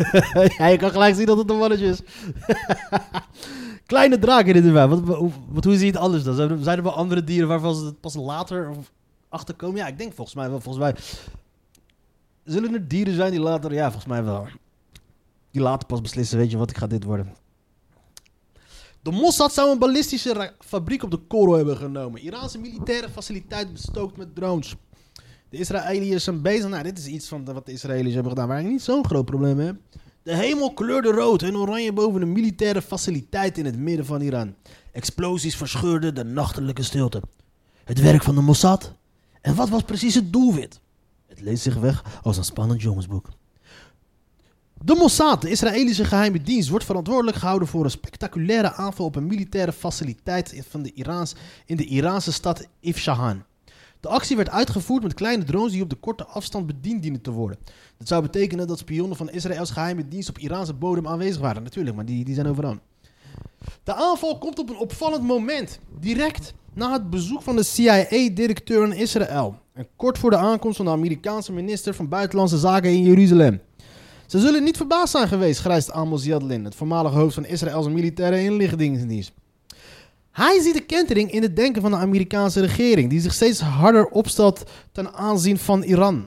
ja, 0.59 0.67
je 0.67 0.77
kan 0.77 0.91
gelijk 0.91 1.15
zien 1.15 1.27
dat 1.27 1.39
het 1.39 1.51
een 1.51 1.59
mannetje 1.59 1.87
is. 1.87 2.01
Kleine 3.87 4.19
draak 4.19 4.47
in 4.47 4.63
de 4.63 4.71
wijn. 4.71 4.89
Wat, 4.89 5.01
wat, 5.49 5.65
hoe 5.65 5.77
zie 5.77 5.87
je 5.87 5.93
het 5.93 6.01
anders 6.01 6.23
dan? 6.23 6.35
Zijn 6.35 6.77
er 6.77 6.83
wel 6.83 6.95
andere 6.95 7.25
dieren 7.25 7.49
waarvan 7.49 7.75
ze 7.75 7.85
het 7.85 8.01
pas 8.01 8.15
later 8.15 8.71
achterkomen? 9.31 9.77
Ja, 9.77 9.87
ik 9.87 9.99
denk 9.99 10.15
volgens 10.15 10.37
mij 10.37 10.51
wel. 10.51 10.61
Volgens 10.61 10.85
mij 10.85 10.95
zullen 12.45 12.75
er 12.75 12.89
dieren 12.89 13.15
zijn 13.15 13.31
die 13.31 13.41
later, 13.41 13.73
ja, 13.73 13.85
volgens 13.85 14.07
mij 14.07 14.25
wel. 14.25 14.47
Die 15.51 15.63
later 15.63 15.87
pas 15.87 16.01
beslissen, 16.01 16.39
weet 16.39 16.51
je 16.51 16.57
wat, 16.57 16.71
ik 16.71 16.77
ga 16.77 16.87
dit 16.87 17.05
worden. 17.05 17.35
De 19.03 19.11
Mossad 19.11 19.53
zou 19.53 19.71
een 19.71 19.79
ballistische 19.79 20.53
fabriek 20.59 21.03
op 21.03 21.11
de 21.11 21.17
Koro 21.17 21.57
hebben 21.57 21.77
genomen. 21.77 22.23
Iraanse 22.23 22.59
militaire 22.59 23.09
faciliteit 23.09 23.73
bestookt 23.73 24.17
met 24.17 24.35
drones. 24.35 24.77
De 25.49 25.57
Israëliërs 25.57 26.25
zijn 26.25 26.43
bezig. 26.43 26.69
Nou, 26.69 26.83
dit 26.83 26.99
is 26.99 27.07
iets 27.07 27.29
van 27.29 27.45
wat 27.45 27.67
de 27.67 27.73
Israëliërs 27.73 28.15
hebben 28.15 28.33
gedaan 28.33 28.49
waar 28.49 28.61
ik 28.61 28.67
niet 28.67 28.83
zo'n 28.83 29.07
groot 29.07 29.25
probleem 29.25 29.57
mee 29.57 29.67
heb. 29.67 29.77
De 30.23 30.37
hemel 30.37 30.73
kleurde 30.73 31.11
rood 31.11 31.43
en 31.43 31.57
oranje 31.57 31.93
boven 31.93 32.23
een 32.23 32.33
militaire 32.33 32.83
faciliteit 32.83 33.59
in 33.59 33.65
het 33.65 33.79
midden 33.79 34.07
van 34.07 34.21
Iran. 34.21 34.55
Explosies 34.93 35.57
verscheurden 35.57 36.15
de 36.15 36.25
nachtelijke 36.25 36.83
stilte. 36.83 37.23
Het 37.85 38.01
werk 38.01 38.23
van 38.23 38.35
de 38.35 38.41
Mossad 38.41 38.95
en 39.41 39.55
wat 39.55 39.69
was 39.69 39.83
precies 39.83 40.15
het 40.15 40.33
doelwit? 40.33 40.81
Het 41.27 41.41
leest 41.41 41.63
zich 41.63 41.77
weg 41.77 42.21
als 42.23 42.37
een 42.37 42.45
spannend 42.45 42.83
jongensboek. 42.83 43.29
De 44.85 44.95
Mossad, 44.95 45.43
de 45.43 45.51
Israëlische 45.51 46.05
geheime 46.05 46.43
dienst, 46.43 46.69
wordt 46.69 46.85
verantwoordelijk 46.85 47.37
gehouden 47.37 47.69
voor 47.69 47.85
een 47.85 47.91
spectaculaire 47.91 48.73
aanval 48.73 49.07
op 49.07 49.17
een 49.17 49.27
militaire 49.27 49.73
faciliteit 49.73 50.65
van 50.69 50.83
de 50.83 50.93
Iraans, 50.93 51.35
in 51.67 51.77
de 51.77 51.85
Iraanse 51.85 52.33
stad 52.33 52.67
Ifshahan. 52.81 53.45
De 54.01 54.09
actie 54.09 54.37
werd 54.37 54.51
uitgevoerd 54.51 55.03
met 55.03 55.15
kleine 55.15 55.45
drones 55.45 55.73
die 55.73 55.83
op 55.83 55.91
de 55.91 55.97
korte 55.97 56.27
afstand 56.27 56.67
bediend 56.67 57.03
dienen 57.03 57.21
te 57.21 57.31
worden. 57.31 57.59
Dat 57.97 58.09
zou 58.09 58.23
betekenen 58.23 58.67
dat 58.67 58.79
spionnen 58.79 59.17
van 59.17 59.31
Israëls 59.31 59.71
geheime 59.71 60.09
dienst 60.09 60.29
op 60.29 60.39
Iraanse 60.39 60.75
bodem 60.75 61.09
aanwezig 61.09 61.41
waren. 61.41 61.63
Natuurlijk, 61.63 61.97
maar 61.97 62.05
die, 62.05 62.25
die 62.25 62.35
zijn 62.35 62.47
overal. 62.47 62.77
De 63.85 63.95
aanval 63.95 64.39
komt 64.39 64.59
op 64.59 64.69
een 64.69 64.79
opvallend 64.79 65.23
moment. 65.23 65.81
Direct 66.01 66.55
na 66.75 66.93
het 66.93 67.11
bezoek 67.11 67.43
van 67.43 67.57
de 67.57 67.63
CIA-directeur 67.63 68.85
in 68.85 68.93
Israël. 68.93 69.59
En 69.73 69.87
kort 69.97 70.19
voor 70.19 70.31
de 70.31 70.37
aankomst 70.37 70.77
van 70.77 70.87
de 70.87 70.93
Amerikaanse 70.93 71.53
minister 71.53 71.95
van 71.95 72.09
Buitenlandse 72.09 72.59
Zaken 72.59 72.91
in 72.91 73.03
Jeruzalem. 73.03 73.61
Ze 74.27 74.41
zullen 74.41 74.63
niet 74.63 74.77
verbaasd 74.77 75.11
zijn 75.11 75.29
geweest, 75.29 75.61
grijst 75.61 75.93
Amos 75.93 76.25
Yadlin, 76.25 76.65
het 76.65 76.75
voormalige 76.75 77.17
hoofd 77.17 77.35
van 77.35 77.45
Israëls 77.45 77.89
militaire 77.89 78.43
inlichtingendienst. 78.43 79.33
Hij 80.31 80.61
ziet 80.61 80.75
de 80.75 80.81
kentering 80.81 81.31
in 81.31 81.43
het 81.43 81.57
denken 81.57 81.83
van 81.83 81.91
de 81.91 81.97
Amerikaanse 81.97 82.61
regering, 82.61 83.11
die 83.11 83.21
zich 83.21 83.33
steeds 83.33 83.61
harder 83.61 84.07
opstelt 84.07 84.63
ten 84.93 85.13
aanzien 85.13 85.59
van 85.59 85.83
Iran. 85.83 86.27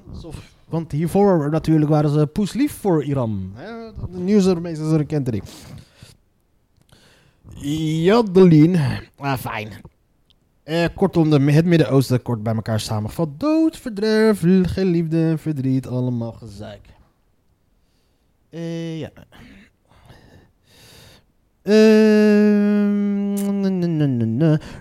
Want 0.70 0.92
hiervoor 0.92 1.50
natuurlijk 1.50 1.90
waren 1.90 2.10
ze 2.10 2.28
poeslief 2.28 2.74
voor 2.74 3.04
Iran. 3.04 3.54
De 4.12 4.20
nieuws 4.20 4.46
is 4.46 4.80
er 4.80 5.00
een 5.00 5.06
kentering. 5.06 5.44
Yadlin, 8.04 8.80
ah, 9.18 9.38
fijn. 9.38 9.70
Eh, 10.64 10.86
kortom, 10.96 11.32
het 11.32 11.66
Midden-Oosten 11.66 12.22
kort 12.22 12.44
bij 12.44 12.56
elkaar 12.56 12.80
samengevat. 12.80 13.40
Dood, 13.40 13.78
verderf, 13.78 14.40
geen 14.64 14.86
liefde, 14.86 15.38
verdriet, 15.38 15.88
allemaal 15.88 16.32
gezeik. 16.32 16.88
Eh, 18.50 19.00
ja. 19.00 19.10
Ehm, 19.16 19.24
na, 19.26 19.30
na, 19.30 19.34
na, 19.34 19.36
na, 19.36 20.36
na. 20.36 20.44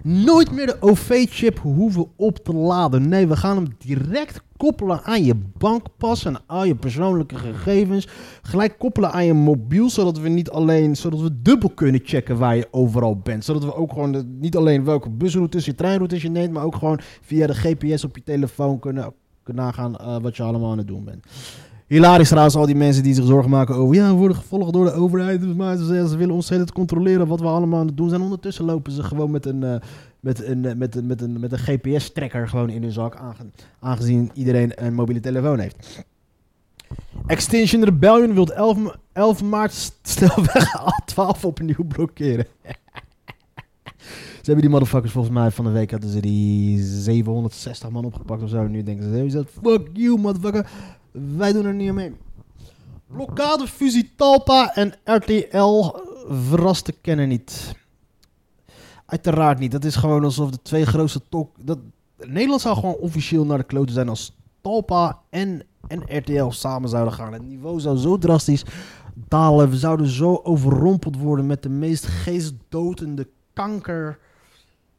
Nooit 0.02 0.50
meer 0.52 0.66
de 0.66 0.76
OV-chip 0.80 1.58
hoeven 1.58 2.06
op 2.16 2.38
te 2.38 2.52
laden. 2.52 3.08
Nee, 3.08 3.26
we 3.26 3.36
gaan 3.36 3.56
hem 3.56 3.66
direct 3.78 4.42
koppelen 4.56 5.02
aan 5.02 5.24
je 5.24 5.34
bankpas 5.58 6.24
en 6.24 6.46
al 6.46 6.64
je 6.64 6.74
persoonlijke 6.74 7.36
gegevens. 7.36 8.08
Gelijk 8.42 8.78
koppelen 8.78 9.12
aan 9.12 9.24
je 9.24 9.34
mobiel, 9.34 9.90
zodat 9.90 10.18
we 10.18 10.28
niet 10.28 10.50
alleen, 10.50 10.96
zodat 10.96 11.20
we 11.20 11.42
dubbel 11.42 11.70
kunnen 11.70 12.00
checken 12.04 12.38
waar 12.38 12.56
je 12.56 12.68
overal 12.70 13.18
bent. 13.18 13.44
Zodat 13.44 13.64
we 13.64 13.74
ook 13.74 13.92
gewoon 13.92 14.38
niet 14.40 14.56
alleen 14.56 14.84
welke 14.84 15.10
busroutes, 15.10 15.64
je 15.64 15.74
treinroutes 15.74 16.22
je 16.22 16.30
neemt, 16.30 16.52
maar 16.52 16.64
ook 16.64 16.76
gewoon 16.76 17.00
via 17.20 17.46
de 17.46 17.54
GPS 17.54 18.04
op 18.04 18.16
je 18.16 18.22
telefoon 18.22 18.78
kunnen, 18.78 19.12
kunnen 19.42 19.64
nagaan 19.64 19.96
eh, 19.96 20.16
wat 20.18 20.36
je 20.36 20.42
allemaal 20.42 20.70
aan 20.70 20.78
het 20.78 20.86
doen 20.86 21.04
bent. 21.04 21.26
Hilarisch 21.92 22.28
trouwens, 22.28 22.54
al 22.56 22.66
die 22.66 22.74
mensen 22.74 23.02
die 23.02 23.14
zich 23.14 23.24
zorgen 23.26 23.50
maken 23.50 23.74
over... 23.74 23.94
ja, 23.94 24.08
we 24.08 24.14
worden 24.16 24.36
gevolgd 24.36 24.72
door 24.72 24.84
de 24.84 24.92
overheid, 24.92 25.40
dus 25.40 25.54
maar 25.54 25.76
ze, 25.76 26.06
ze 26.08 26.16
willen 26.16 26.34
ontzettend 26.34 26.72
controleren 26.72 27.26
wat 27.26 27.40
we 27.40 27.46
allemaal 27.46 27.80
aan 27.80 27.86
het 27.86 27.96
doen 27.96 28.08
zijn. 28.08 28.20
Ondertussen 28.20 28.64
lopen 28.64 28.92
ze 28.92 29.02
gewoon 29.02 29.30
met 29.30 29.46
een, 29.46 29.62
eh, 29.62 29.74
met 30.20 30.44
een, 30.46 30.64
eh, 30.64 30.74
met 30.74 30.94
een, 30.96 31.06
met 31.06 31.20
een, 31.20 31.40
met 31.40 31.52
een 31.52 31.58
GPS-tracker 31.58 32.48
gewoon 32.48 32.70
in 32.70 32.82
hun 32.82 32.92
zak, 32.92 33.16
aange- 33.16 33.50
aangezien 33.80 34.30
iedereen 34.34 34.84
een 34.84 34.94
mobiele 34.94 35.20
telefoon 35.20 35.58
heeft. 35.58 36.04
Extinction 37.26 37.84
Rebellion 37.84 38.34
wil 38.34 38.46
11, 38.46 38.76
ma- 38.76 38.96
11 39.12 39.42
maart 39.42 39.92
stelweg 40.02 40.64
A12 40.76 41.40
opnieuw 41.52 41.84
blokkeren. 41.88 42.46
Ze 44.42 44.50
hebben 44.50 44.60
die 44.64 44.70
motherfuckers 44.70 45.12
volgens 45.12 45.34
mij 45.34 45.50
van 45.50 45.64
de 45.64 45.70
week 45.70 45.90
hadden 45.90 46.10
ze 46.10 46.20
die 46.20 46.82
760 46.82 47.90
man 47.90 48.04
opgepakt 48.04 48.42
of 48.42 48.48
zo. 48.48 48.66
Nu 48.66 48.82
denken 48.82 49.12
ze, 49.14 49.24
"Is 49.24 49.32
dat 49.32 49.46
fuck 49.62 49.88
you 49.92 50.18
motherfucker. 50.18 50.70
Wij 51.12 51.52
doen 51.52 51.64
er 51.64 51.74
niet 51.74 51.92
mee. 51.92 52.12
Blokkade, 53.06 53.66
fusie 53.66 54.12
Talpa 54.16 54.74
en 54.74 54.94
RTL 55.04 55.96
verraste 56.28 56.92
kennen 56.92 57.28
niet. 57.28 57.74
Uiteraard 59.06 59.58
niet. 59.58 59.72
Dat 59.72 59.84
is 59.84 59.96
gewoon 59.96 60.24
alsof 60.24 60.50
de 60.50 60.62
twee 60.62 60.86
grootste 60.86 61.20
tok... 61.28 61.56
Dat, 61.60 61.78
Nederland 62.18 62.60
zou 62.60 62.74
gewoon 62.74 62.94
officieel 62.94 63.44
naar 63.44 63.58
de 63.58 63.64
kloten 63.64 63.94
zijn 63.94 64.08
als 64.08 64.36
Talpa 64.60 65.20
en, 65.30 65.62
en 65.86 66.18
RTL 66.18 66.50
samen 66.50 66.88
zouden 66.88 67.12
gaan. 67.12 67.32
Het 67.32 67.42
niveau 67.42 67.80
zou 67.80 67.96
zo 67.96 68.18
drastisch 68.18 68.64
dalen. 69.14 69.70
We 69.70 69.76
zouden 69.76 70.06
zo 70.06 70.40
overrompeld 70.42 71.16
worden 71.16 71.46
met 71.46 71.62
de 71.62 71.68
meest 71.68 72.06
geestdodende 72.06 73.28
kanker 73.52 74.18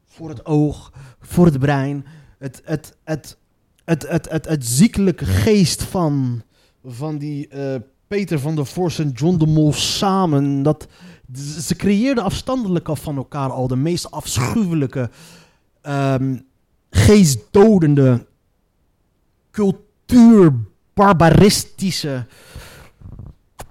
voor 0.04 0.28
het 0.28 0.46
oog, 0.46 0.92
voor 1.20 1.46
het 1.46 1.58
brein. 1.58 2.06
Het, 2.38 2.62
het, 2.64 2.96
het, 3.04 3.38
het, 3.84 4.08
het, 4.08 4.30
het, 4.30 4.48
het 4.48 4.66
ziekelijke 4.66 5.24
geest 5.24 5.82
van, 5.82 6.42
van 6.84 7.18
die 7.18 7.48
eh, 7.48 7.74
Peter 8.06 8.38
van 8.38 8.54
der 8.54 8.66
Vorst 8.66 8.98
en 8.98 9.10
John 9.10 9.38
de 9.38 9.46
Mol 9.46 9.72
samen. 9.72 10.62
Dat, 10.62 10.86
ze 11.58 11.76
creëerden 11.76 12.24
afstandelijk 12.24 12.88
al 12.88 12.96
van 12.96 13.16
elkaar 13.16 13.50
al 13.50 13.68
de 13.68 13.76
meest 13.76 14.10
afschuwelijke, 14.10 15.10
ehm, 15.80 16.36
geestdodende, 16.90 18.26
cultuurbarbaristische 19.50 22.26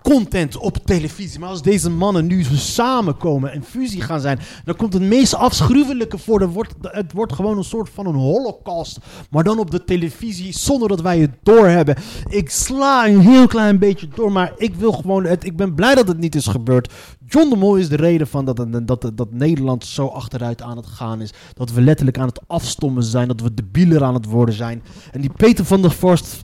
content 0.04 0.58
op 0.58 0.78
televisie. 0.86 1.40
Maar 1.40 1.50
als 1.50 1.62
deze 1.62 1.90
mannen 1.90 2.26
nu 2.26 2.44
samenkomen 2.44 3.52
en 3.52 3.64
fusie 3.64 4.02
gaan 4.02 4.20
zijn, 4.20 4.40
dan 4.66 4.76
komt 4.76 4.94
het 4.94 5.02
meest 5.02 5.36
afschuwelijke 5.36 6.18
voor. 6.18 6.50
Wordt, 6.50 6.74
het 6.82 7.12
wordt 7.12 7.34
gewoon 7.34 7.58
een 7.58 7.64
soort 7.64 7.90
van 7.90 8.06
een 8.06 8.16
holocaust, 8.16 8.98
maar 9.30 9.44
dan 9.44 9.60
op 9.60 9.72
de 9.72 9.84
televisie 9.84 10.54
zonder 10.54 10.88
dat 10.88 11.02
wij 11.02 11.20
het 11.20 11.32
doorhebben. 11.44 11.96
Ik 12.30 12.50
sla 12.50 13.08
een 13.08 13.20
heel 13.20 13.48
klein 13.48 13.80
beetje 13.80 14.08
door, 14.16 14.32
maar 14.32 14.54
ik 14.58 14.76
wil 14.76 14.92
gewoon 14.92 15.26
het. 15.26 15.46
Ik 15.46 15.56
ben 15.56 15.76
blij 15.76 15.96
dat 15.96 16.08
het 16.08 16.18
niet 16.18 16.36
is 16.36 16.48
gebeurd. 16.48 16.94
John 17.28 17.50
de 17.50 17.56
Mol 17.56 17.76
is 17.76 17.90
de 17.90 17.96
reden 17.96 18.28
van 18.28 18.46
dat, 18.46 18.66
dat, 18.84 19.12
dat, 19.16 19.32
Nederland 19.32 19.86
zo 19.86 20.08
achteruit 20.08 20.62
aan 20.62 20.78
het 20.78 20.86
gaan 20.86 21.22
is. 21.22 21.34
Dat 21.54 21.72
we 21.72 21.82
letterlijk 21.82 22.18
aan 22.18 22.28
het 22.28 22.42
afstommen 22.48 23.04
zijn, 23.04 23.28
dat 23.28 23.42
we 23.42 23.54
debieler 23.54 24.04
aan 24.04 24.14
het 24.14 24.26
worden 24.26 24.56
zijn. 24.56 24.84
En 25.12 25.22
die 25.22 25.32
Peter 25.38 25.66
van 25.66 25.82
der 25.82 25.92
Vorst, 25.92 26.40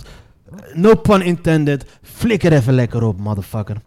no 0.73 0.95
pun 0.95 1.21
intended, 1.21 1.85
flikker 2.01 2.53
even 2.53 2.73
lekker 2.73 3.03
op, 3.03 3.19
motherfucker. 3.19 3.81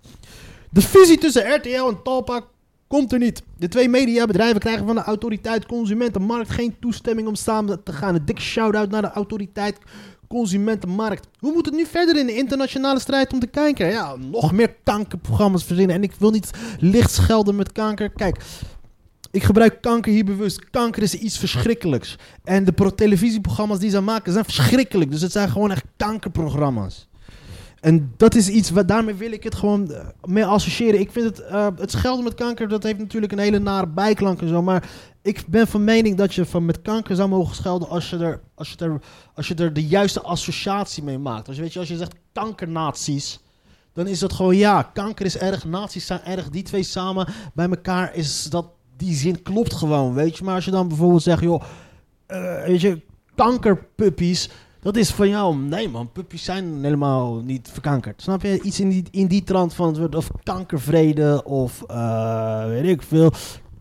De 0.70 0.82
fusie 0.82 1.18
tussen 1.18 1.54
RTL 1.54 1.88
en 1.88 2.02
Talpa 2.02 2.40
komt 2.86 3.12
er 3.12 3.18
niet. 3.18 3.42
De 3.58 3.68
twee 3.68 3.88
mediabedrijven 3.88 4.60
krijgen 4.60 4.86
van 4.86 4.94
de 4.94 5.02
autoriteit 5.02 5.66
Consumentenmarkt 5.66 6.50
geen 6.50 6.76
toestemming 6.80 7.28
om 7.28 7.34
samen 7.34 7.82
te 7.82 7.92
gaan. 7.92 8.14
Een 8.14 8.24
dikke 8.24 8.42
shout-out 8.42 8.90
naar 8.90 9.02
de 9.02 9.10
autoriteit 9.10 9.78
Consumentenmarkt. 10.28 11.28
Hoe 11.38 11.52
moet 11.52 11.66
het 11.66 11.74
nu 11.74 11.86
verder 11.86 12.18
in 12.18 12.26
de 12.26 12.36
internationale 12.36 13.00
strijd 13.00 13.32
om 13.32 13.40
de 13.40 13.46
kanker? 13.46 13.90
Ja, 13.90 14.16
nog 14.16 14.52
meer 14.52 14.74
kankerprogramma's 14.82 15.64
verzinnen. 15.64 15.96
En 15.96 16.02
ik 16.02 16.12
wil 16.18 16.30
niet 16.30 16.50
licht 16.78 17.10
schelden 17.10 17.56
met 17.56 17.72
kanker. 17.72 18.10
Kijk, 18.10 18.44
ik 19.32 19.42
gebruik 19.42 19.80
kanker 19.80 20.12
hier 20.12 20.24
bewust. 20.24 20.70
Kanker 20.70 21.02
is 21.02 21.14
iets 21.14 21.38
verschrikkelijks. 21.38 22.16
En 22.44 22.64
de 22.64 22.72
pro- 22.72 22.94
televisieprogramma's 22.94 23.78
die 23.78 23.90
ze 23.90 24.00
maken 24.00 24.32
zijn 24.32 24.44
verschrikkelijk. 24.44 25.10
Dus 25.10 25.20
het 25.20 25.32
zijn 25.32 25.50
gewoon 25.50 25.70
echt 25.70 25.84
kankerprogramma's. 25.96 27.08
En 27.80 28.12
dat 28.16 28.34
is 28.34 28.48
iets, 28.48 28.70
wat, 28.70 28.88
daarmee 28.88 29.14
wil 29.14 29.32
ik 29.32 29.42
het 29.42 29.54
gewoon 29.54 29.92
eh, 29.92 30.06
mee 30.24 30.46
associëren. 30.46 31.00
Ik 31.00 31.12
vind 31.12 31.24
het, 31.26 31.40
eh, 31.40 31.66
het 31.76 31.90
schelden 31.90 32.24
met 32.24 32.34
kanker, 32.34 32.68
dat 32.68 32.82
heeft 32.82 32.98
natuurlijk 32.98 33.32
een 33.32 33.38
hele 33.38 33.58
nare 33.58 33.86
bijklank 33.88 34.40
en 34.40 34.48
zo. 34.48 34.62
Maar 34.62 34.90
ik 35.22 35.44
ben 35.46 35.66
van 35.66 35.84
mening 35.84 36.16
dat 36.16 36.34
je 36.34 36.44
van 36.44 36.64
met 36.64 36.82
kanker 36.82 37.16
zou 37.16 37.28
mogen 37.28 37.54
schelden 37.54 37.88
als 37.88 38.10
je 38.10 38.16
er, 38.16 38.40
als 38.54 38.70
je 38.70 38.84
er, 38.84 39.00
als 39.34 39.48
je 39.48 39.54
er 39.54 39.72
de 39.72 39.86
juiste 39.86 40.20
associatie 40.20 41.02
mee 41.02 41.18
maakt. 41.18 41.46
Als 41.46 41.56
je, 41.56 41.62
weet 41.62 41.72
je, 41.72 41.78
als 41.78 41.88
je 41.88 41.96
zegt 41.96 42.14
kankernaties, 42.32 43.40
dan 43.92 44.06
is 44.06 44.18
dat 44.18 44.32
gewoon 44.32 44.56
ja, 44.56 44.82
kanker 44.82 45.26
is 45.26 45.38
erg, 45.38 45.64
nazi's 45.64 46.06
zijn 46.06 46.24
erg. 46.24 46.48
Die 46.50 46.62
twee 46.62 46.82
samen 46.82 47.28
bij 47.54 47.68
elkaar 47.68 48.14
is 48.14 48.44
dat, 48.50 48.66
die 49.02 49.14
zin 49.14 49.42
klopt 49.42 49.74
gewoon, 49.74 50.14
weet 50.14 50.38
je. 50.38 50.44
Maar 50.44 50.54
als 50.54 50.64
je 50.64 50.70
dan 50.70 50.88
bijvoorbeeld 50.88 51.22
zegt, 51.22 51.42
joh, 51.42 51.62
eh, 52.26 52.64
weet 52.64 52.80
je, 52.80 53.00
kankerpuppies, 53.34 54.50
dat 54.80 54.96
is 54.96 55.10
van 55.10 55.28
jou. 55.28 55.56
Nee 55.56 55.88
man, 55.88 56.12
puppies 56.12 56.44
zijn 56.44 56.84
helemaal 56.84 57.34
niet 57.36 57.68
verkankerd. 57.72 58.22
Snap 58.22 58.42
je? 58.42 58.62
Iets 58.62 58.80
in 58.80 58.88
die, 58.88 59.04
in 59.10 59.26
die 59.26 59.44
trant 59.44 59.74
van 59.74 59.86
het 59.86 59.98
woord 59.98 60.14
of 60.14 60.30
kankervrede 60.42 61.44
of 61.44 61.82
eh, 61.86 62.64
weet 62.66 62.84
ik 62.84 63.02
veel, 63.02 63.32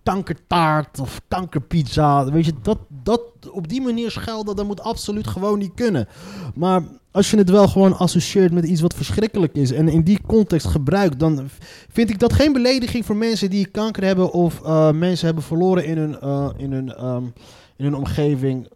kankertaart 0.03 0.99
of 0.99 1.21
kankerpizza. 1.27 2.31
Weet 2.31 2.45
je, 2.45 2.53
dat, 2.61 2.77
dat 2.89 3.21
op 3.51 3.67
die 3.67 3.81
manier 3.81 4.11
schelden, 4.11 4.55
dat 4.55 4.65
moet 4.65 4.81
absoluut 4.81 5.27
gewoon 5.27 5.59
niet 5.59 5.73
kunnen. 5.75 6.07
Maar 6.55 6.83
als 7.11 7.31
je 7.31 7.37
het 7.37 7.49
wel 7.49 7.67
gewoon 7.67 7.97
associeert 7.97 8.51
met 8.51 8.65
iets 8.65 8.81
wat 8.81 8.93
verschrikkelijk 8.93 9.55
is 9.55 9.71
en 9.71 9.87
in 9.87 10.03
die 10.03 10.19
context 10.27 10.67
gebruikt, 10.67 11.19
dan 11.19 11.49
vind 11.91 12.09
ik 12.09 12.19
dat 12.19 12.33
geen 12.33 12.53
belediging 12.53 13.05
voor 13.05 13.15
mensen 13.15 13.49
die 13.49 13.65
kanker 13.65 14.03
hebben 14.03 14.31
of 14.31 14.61
eh, 14.61 14.91
mensen 14.91 15.25
hebben 15.25 15.43
verloren 15.43 15.85
in 15.85 15.97
hun, 15.97 16.19
eh, 16.19 16.49
in 16.57 16.71
hun, 16.71 16.93
ehm, 16.93 17.23
in 17.75 17.85
hun 17.85 17.95
omgeving 17.95 18.67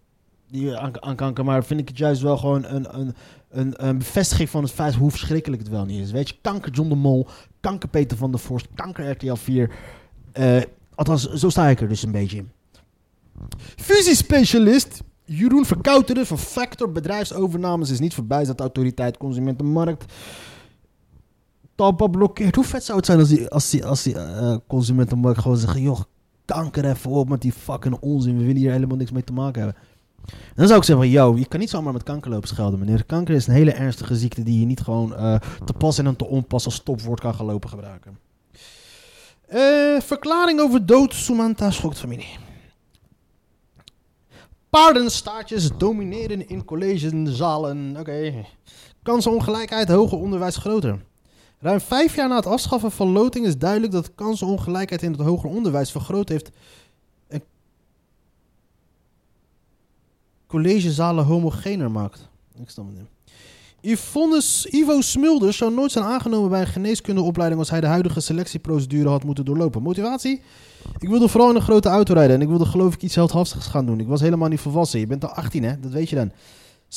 die 0.50 0.78
aan, 0.78 1.04
aan 1.04 1.16
kanker. 1.16 1.46
Maar 1.46 1.66
vind 1.66 1.80
ik 1.80 1.88
het 1.88 1.98
juist 1.98 2.22
wel 2.22 2.38
gewoon 2.38 2.66
een, 2.66 3.00
een, 3.00 3.16
een, 3.50 3.88
een 3.88 3.98
bevestiging 3.98 4.50
van 4.50 4.64
het 4.64 4.72
feit 4.72 4.96
hoe 4.96 5.12
verschrikkelijk 5.12 5.62
het 5.62 5.72
wel 5.72 5.86
niet 5.86 6.02
is. 6.02 6.12
Weet 6.12 6.30
je, 6.30 6.36
kanker 6.42 6.72
John 6.72 6.90
de 6.90 6.96
Mol, 6.96 7.28
kanker 7.60 7.90
Peter 7.90 8.18
van 8.18 8.32
der 8.32 8.40
Vorst, 8.40 8.68
kanker 8.76 9.10
RTL 9.10 9.34
4. 9.34 9.72
Eh, 10.32 10.62
althans, 10.96 11.34
zo 11.34 11.50
sta 11.50 11.68
ik 11.68 11.82
er 11.82 11.88
dus 11.88 12.04
een 12.04 12.12
beetje 12.12 12.38
in. 12.38 12.52
Fusiespecialist 13.76 15.04
Jeroen 15.26 15.66
Verkouteren 15.66 16.26
van 16.26 16.38
Factor 16.38 16.92
Bedrijfsovernames 16.92 17.90
is 17.90 18.00
niet 18.00 18.14
voorbij. 18.14 18.46
Dat 18.46 18.60
autoriteit 18.60 19.18
Consumentenmarkt 19.18 20.14
Talpa 21.76 22.08
blokkeert. 22.08 22.56
Hoe 22.56 22.64
vet 22.64 22.84
zou 22.84 22.98
het 22.98 23.06
zijn 23.06 23.20
als 23.20 23.30
die, 23.30 23.50
als 23.50 23.70
die, 23.70 23.86
als 23.86 24.04
die 24.04 24.18
eh, 24.18 24.58
Consumentenmarkt 24.68 25.42
gewoon 25.42 25.58
zeggen... 25.58 25.82
joh, 25.82 26.02
kanker 26.46 26.86
even 26.86 27.12
op 27.12 27.30
met 27.30 27.42
die 27.42 27.52
fucking 27.52 27.98
onzin. 28.00 28.38
We 28.38 28.44
willen 28.44 28.62
hier 28.62 28.72
helemaal 28.72 28.98
niks 28.98 29.12
mee 29.12 29.24
te 29.24 29.34
maken 29.34 29.62
hebben. 29.62 29.82
Dan 30.56 30.68
zou 30.68 30.80
ik 30.80 30.86
zeggen 30.86 31.10
yo, 31.10 31.36
je 31.38 31.46
kan 31.46 31.60
niet 31.60 31.70
zomaar 31.70 31.94
met 31.94 32.04
kanker 32.04 32.32
lopen 32.32 32.48
schelden, 32.48 32.80
meneer. 32.80 33.06
Kanker 33.06 33.36
is 33.36 33.48
een 33.48 33.54
hele 33.54 33.72
ernstige 33.72 34.16
ziekte 34.16 34.44
die 34.44 34.60
je 34.60 34.66
niet 34.66 34.82
gewoon 34.82 35.16
eh, 35.16 35.36
te 35.66 35.74
pas 35.74 35.98
en 35.98 36.16
te 36.16 36.26
onpas 36.26 36.66
als 36.66 36.76
stopwoord 36.76 37.20
kan 37.20 37.36
gaan 37.36 37.46
lopen 37.46 37.70
gebruiken. 37.70 38.20
Eh, 39.48 40.00
verklaring 40.00 40.60
over 40.60 40.86
dood 40.86 41.14
Sumanta 41.14 41.72
schokt 41.72 42.00
familie. 42.00 42.45
Paardenstaartjes 44.76 45.70
domineren 45.78 46.48
in 46.48 46.66
collegezalen. 46.66 47.98
Oké. 48.00 48.46
Kansenongelijkheid, 49.04 49.88
hoger 49.88 50.18
onderwijs 50.18 50.58
groter. 50.58 51.06
Ruim 51.60 51.80
vijf 51.80 52.16
jaar 52.16 52.28
na 52.28 52.36
het 52.36 52.46
afschaffen 52.46 52.92
van 52.92 53.08
loting 53.08 53.46
is 53.46 53.58
duidelijk 53.58 53.92
dat 53.92 54.16
kansenongelijkheid 54.16 55.04
in 55.04 55.12
het 55.12 55.22
hoger 55.22 55.50
onderwijs 55.50 55.92
vergroot 55.92 56.30
heeft 56.30 56.52
en 57.28 57.44
collegezalen 60.48 61.26
homogener 61.26 61.92
maakt. 61.92 62.30
Ik 62.56 62.70
snap 62.70 62.86
het 62.86 62.96
niet. 62.96 63.15
Yvonne 63.86 64.42
S- 64.42 64.68
Ivo 64.72 65.02
Smulders 65.02 65.58
zou 65.58 65.74
nooit 65.74 65.92
zijn 65.92 66.06
aangenomen 66.06 66.50
bij 66.50 66.62
een 66.62 66.68
geneeskundeopleiding 66.68 67.60
als 67.60 67.70
hij 67.70 67.82
de 67.82 67.88
huidige 67.88 68.20
selectieprocedure 68.20 69.10
had 69.10 69.24
moeten 69.24 69.46
doorlopen. 69.46 69.82
Motivatie? 69.82 70.42
Ik 71.00 71.10
wilde 71.10 71.28
vooral 71.28 71.50
in 71.50 71.56
een 71.56 71.62
grote 71.62 71.90
auto 71.90 72.14
rijden 72.14 72.36
en 72.36 72.42
ik 72.42 72.48
wilde 72.48 72.66
geloof 72.66 72.94
ik 72.94 73.02
iets 73.04 73.16
heldhaftigs 73.16 73.68
gaan 73.68 73.86
doen. 73.86 74.00
Ik 74.00 74.08
was 74.08 74.22
helemaal 74.22 74.50
niet 74.50 74.60
volwassen. 74.60 75.00
Je 75.00 75.08
bent 75.08 75.24
al 75.24 75.30
18 75.30 75.64
hè, 75.64 75.80
dat 75.80 75.92
weet 75.92 76.10
je 76.10 76.16
dan. 76.16 76.32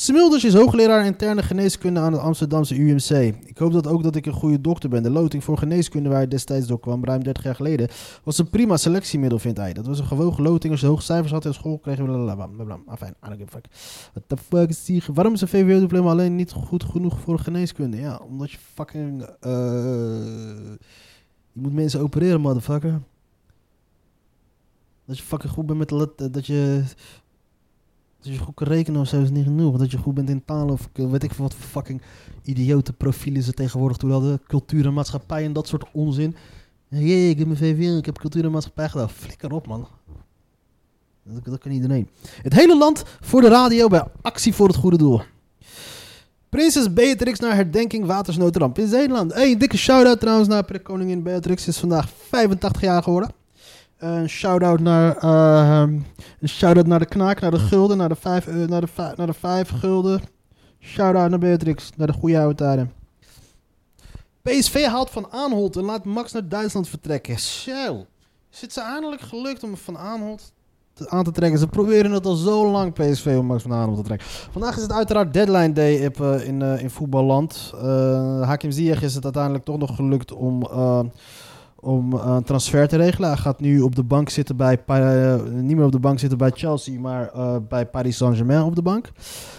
Smulders 0.01 0.43
is 0.43 0.53
hoogleraar 0.53 1.05
interne 1.05 1.43
geneeskunde 1.43 1.99
aan 1.99 2.13
het 2.13 2.21
Amsterdamse 2.21 2.75
UMC. 2.75 3.35
Ik 3.45 3.57
hoop 3.57 3.71
dat 3.71 3.87
ook 3.87 4.03
dat 4.03 4.15
ik 4.15 4.25
een 4.25 4.33
goede 4.33 4.61
dokter 4.61 4.89
ben. 4.89 5.03
De 5.03 5.09
loting 5.09 5.43
voor 5.43 5.57
geneeskunde 5.57 6.09
waar 6.09 6.17
hij 6.17 6.27
destijds 6.27 6.67
door 6.67 6.79
kwam, 6.79 7.05
ruim 7.05 7.23
30 7.23 7.43
jaar 7.43 7.55
geleden, 7.55 7.87
was 8.23 8.37
een 8.37 8.49
prima 8.49 8.77
selectiemiddel, 8.77 9.39
vindt 9.39 9.57
hij. 9.57 9.73
Dat 9.73 9.85
was 9.85 9.99
een 9.99 10.05
gewogen 10.05 10.43
loting. 10.43 10.71
Als 10.71 10.81
je 10.81 10.87
hoge 10.87 11.01
cijfers 11.01 11.31
had 11.31 11.45
in 11.45 11.53
school, 11.53 11.77
kreeg 11.77 11.97
je 11.97 12.03
blablabla. 12.03 12.47
blablabla. 12.47 12.93
Ah, 12.93 13.07
I 13.07 13.13
don't 13.19 13.37
give 13.37 13.43
a 13.43 13.59
fuck. 13.59 13.65
What 14.11 14.23
the 14.27 14.37
fuck 14.37 14.69
is 14.69 14.85
die... 14.85 15.03
Waarom 15.13 15.33
is 15.33 15.41
een 15.41 15.47
VWO-diploma 15.47 16.09
alleen 16.09 16.35
niet 16.35 16.51
goed 16.51 16.83
genoeg 16.83 17.19
voor 17.19 17.39
geneeskunde? 17.39 17.97
Ja, 17.97 18.21
omdat 18.29 18.51
je 18.51 18.57
fucking... 18.73 19.21
eh 19.39 19.49
je 21.51 21.61
moet 21.61 21.73
mensen 21.73 21.99
opereren, 21.99 22.41
motherfucker. 22.41 23.01
Dat 25.05 25.17
je 25.17 25.23
fucking 25.23 25.53
goed 25.53 25.65
bent 25.65 25.79
met... 25.79 26.33
Dat 26.33 26.45
je... 26.45 26.83
Dat 28.21 28.33
je 28.33 28.39
goed 28.39 28.55
kan 28.55 28.67
rekenen 28.67 29.01
of 29.01 29.07
zo 29.07 29.21
is 29.21 29.29
niet 29.29 29.43
genoeg. 29.43 29.77
Dat 29.77 29.91
je 29.91 29.97
goed 29.97 30.13
bent 30.13 30.29
in 30.29 30.45
talen 30.45 30.73
of 30.73 30.89
weet 30.93 31.23
ik 31.23 31.33
veel 31.33 31.43
wat 31.43 31.53
fucking 31.53 32.01
idiote 32.43 32.93
profielen 32.93 33.43
ze 33.43 33.51
tegenwoordig 33.51 33.97
toen 33.97 34.11
hadden. 34.11 34.41
Cultuur 34.47 34.85
en 34.85 34.93
maatschappij 34.93 35.45
en 35.45 35.53
dat 35.53 35.67
soort 35.67 35.85
onzin. 35.91 36.35
Jee, 36.87 37.29
ik 37.29 37.37
heb 37.37 37.47
mijn 37.47 37.59
VWO, 37.59 37.97
ik 37.97 38.05
heb 38.05 38.17
cultuur 38.17 38.43
en 38.43 38.51
maatschappij 38.51 38.89
gedaan. 38.89 39.09
Flikker 39.09 39.51
op, 39.51 39.67
man. 39.67 39.87
Dat, 41.23 41.45
dat 41.45 41.59
kan 41.59 41.71
iedereen. 41.71 42.09
Het 42.41 42.53
hele 42.53 42.77
land 42.77 43.03
voor 43.19 43.41
de 43.41 43.49
radio 43.49 43.87
bij 43.87 44.03
actie 44.21 44.53
voor 44.53 44.67
het 44.67 44.75
goede 44.75 44.97
doel. 44.97 45.21
Prinses 46.49 46.93
Beatrix 46.93 47.39
naar 47.39 47.55
herdenking 47.55 48.05
watersnoodramp 48.05 48.77
in 48.77 48.87
Zeeland. 48.87 49.33
Hey, 49.33 49.57
dikke 49.57 49.77
shout-out 49.77 50.19
trouwens 50.19 50.47
naar 50.47 50.81
koningin 50.81 51.23
Beatrix. 51.23 51.67
Is 51.67 51.77
vandaag 51.77 52.09
85 52.27 52.81
jaar 52.81 53.03
geworden. 53.03 53.38
Een 53.99 54.29
shout-out 54.29 54.79
naar, 54.79 55.17
eh, 55.17 55.93
een 56.39 56.49
shout-out 56.49 56.87
naar 56.87 56.99
de 56.99 57.05
knaak, 57.05 57.41
naar 57.41 57.51
de 57.51 57.59
gulden, 57.59 57.97
naar 57.97 58.09
de 58.09 58.15
vijf, 58.15 58.47
naar 58.47 58.81
de 58.81 59.13
naar 59.15 59.27
de 59.27 59.33
vijf 59.33 59.69
gulden. 59.69 60.21
Shout-out 60.79 61.29
naar 61.29 61.39
Beatrix, 61.39 61.89
naar 61.95 62.07
de 62.07 62.13
goede 62.13 62.39
oude 62.39 62.55
tijden. 62.55 62.91
PSV 64.41 64.85
haalt 64.85 65.09
Van 65.09 65.27
Aanholt 65.31 65.75
en 65.75 65.83
laat 65.83 66.05
Max 66.05 66.31
naar 66.31 66.47
Duitsland 66.47 66.89
vertrekken. 66.89 67.39
Zo. 67.39 68.05
Is 68.51 68.61
het 68.61 68.73
ze 68.73 68.81
eindelijk 68.81 69.21
gelukt 69.21 69.63
om 69.63 69.77
Van 69.77 69.97
Aanholt 69.97 70.51
aan 71.05 71.23
te 71.23 71.31
trekken? 71.31 71.59
Ze 71.59 71.67
proberen 71.67 72.11
het 72.11 72.25
al 72.25 72.35
zo 72.35 72.71
lang, 72.71 72.93
PSV, 72.93 73.35
om 73.39 73.45
Max 73.45 73.61
Van 73.61 73.73
Aanholt 73.73 73.97
te 73.97 74.03
trekken. 74.03 74.27
Vandaag 74.27 74.75
is 74.75 74.81
het 74.81 74.91
uiteraard 74.91 75.33
deadline 75.33 75.73
day 75.73 76.05
op, 76.05 76.21
eh, 76.21 76.47
in, 76.47 76.61
eh, 76.61 76.81
in 76.81 76.89
voetballand. 76.89 77.71
Eh 77.75 78.41
Hakim 78.41 78.71
Ziyech 78.71 79.01
is 79.01 79.15
het 79.15 79.23
uiteindelijk 79.23 79.65
toch 79.65 79.77
nog 79.77 79.95
gelukt 79.95 80.33
om, 80.33 80.63
om 81.81 82.13
eh, 82.13 82.33
een 82.35 82.43
transfer 82.43 82.87
te 82.87 82.97
regelen. 82.97 83.29
Hij 83.29 83.37
gaat 83.37 83.59
nu 83.59 83.81
op 83.81 83.95
de 83.95 84.03
bank 84.03 84.29
zitten 84.29 84.55
bij, 84.55 84.79
eh, 84.85 85.41
niet 85.43 85.75
meer 85.75 85.85
op 85.85 85.91
de 85.91 85.99
bank 85.99 86.19
zitten 86.19 86.37
bij 86.37 86.51
Chelsea, 86.51 86.99
maar 86.99 87.31
eh, 87.33 87.55
bij 87.69 87.85
Paris 87.85 88.17
Saint-Germain 88.17 88.63
op 88.63 88.75
de 88.75 88.81
bank. 88.81 89.11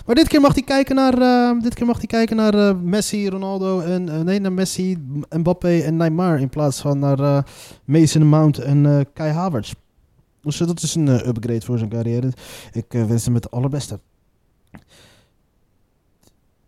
Maar 0.06 0.14
dit 0.14 0.28
keer 0.28 0.40
mag 0.40 0.54
hij 0.54 0.62
kijken 0.62 0.94
naar, 0.94 1.14
dit 1.60 1.74
keer 1.74 1.86
mag 1.86 1.96
hij 1.96 2.06
kijken 2.06 2.36
naar 2.36 2.76
Messi, 2.76 3.28
Ronaldo 3.28 3.80
en 3.80 4.24
nee, 4.24 4.40
naar 4.40 4.52
Messi, 4.52 4.96
Mbappé 5.30 5.78
en 5.78 5.96
Neymar 5.96 6.40
in 6.40 6.48
plaats 6.48 6.80
van 6.80 6.98
naar 6.98 7.46
Mason 7.84 8.26
Mount 8.26 8.58
en 8.58 9.06
Kai 9.12 9.32
Havertz. 9.32 9.72
Dus 10.40 10.56
dat 10.56 10.82
is 10.82 10.94
een 10.94 11.08
upgrade 11.08 11.60
voor 11.60 11.78
zijn 11.78 11.90
carrière. 11.90 12.32
Ik 12.72 12.84
wens 12.88 13.24
hem 13.24 13.34
het 13.34 13.50
allerbeste. 13.50 14.00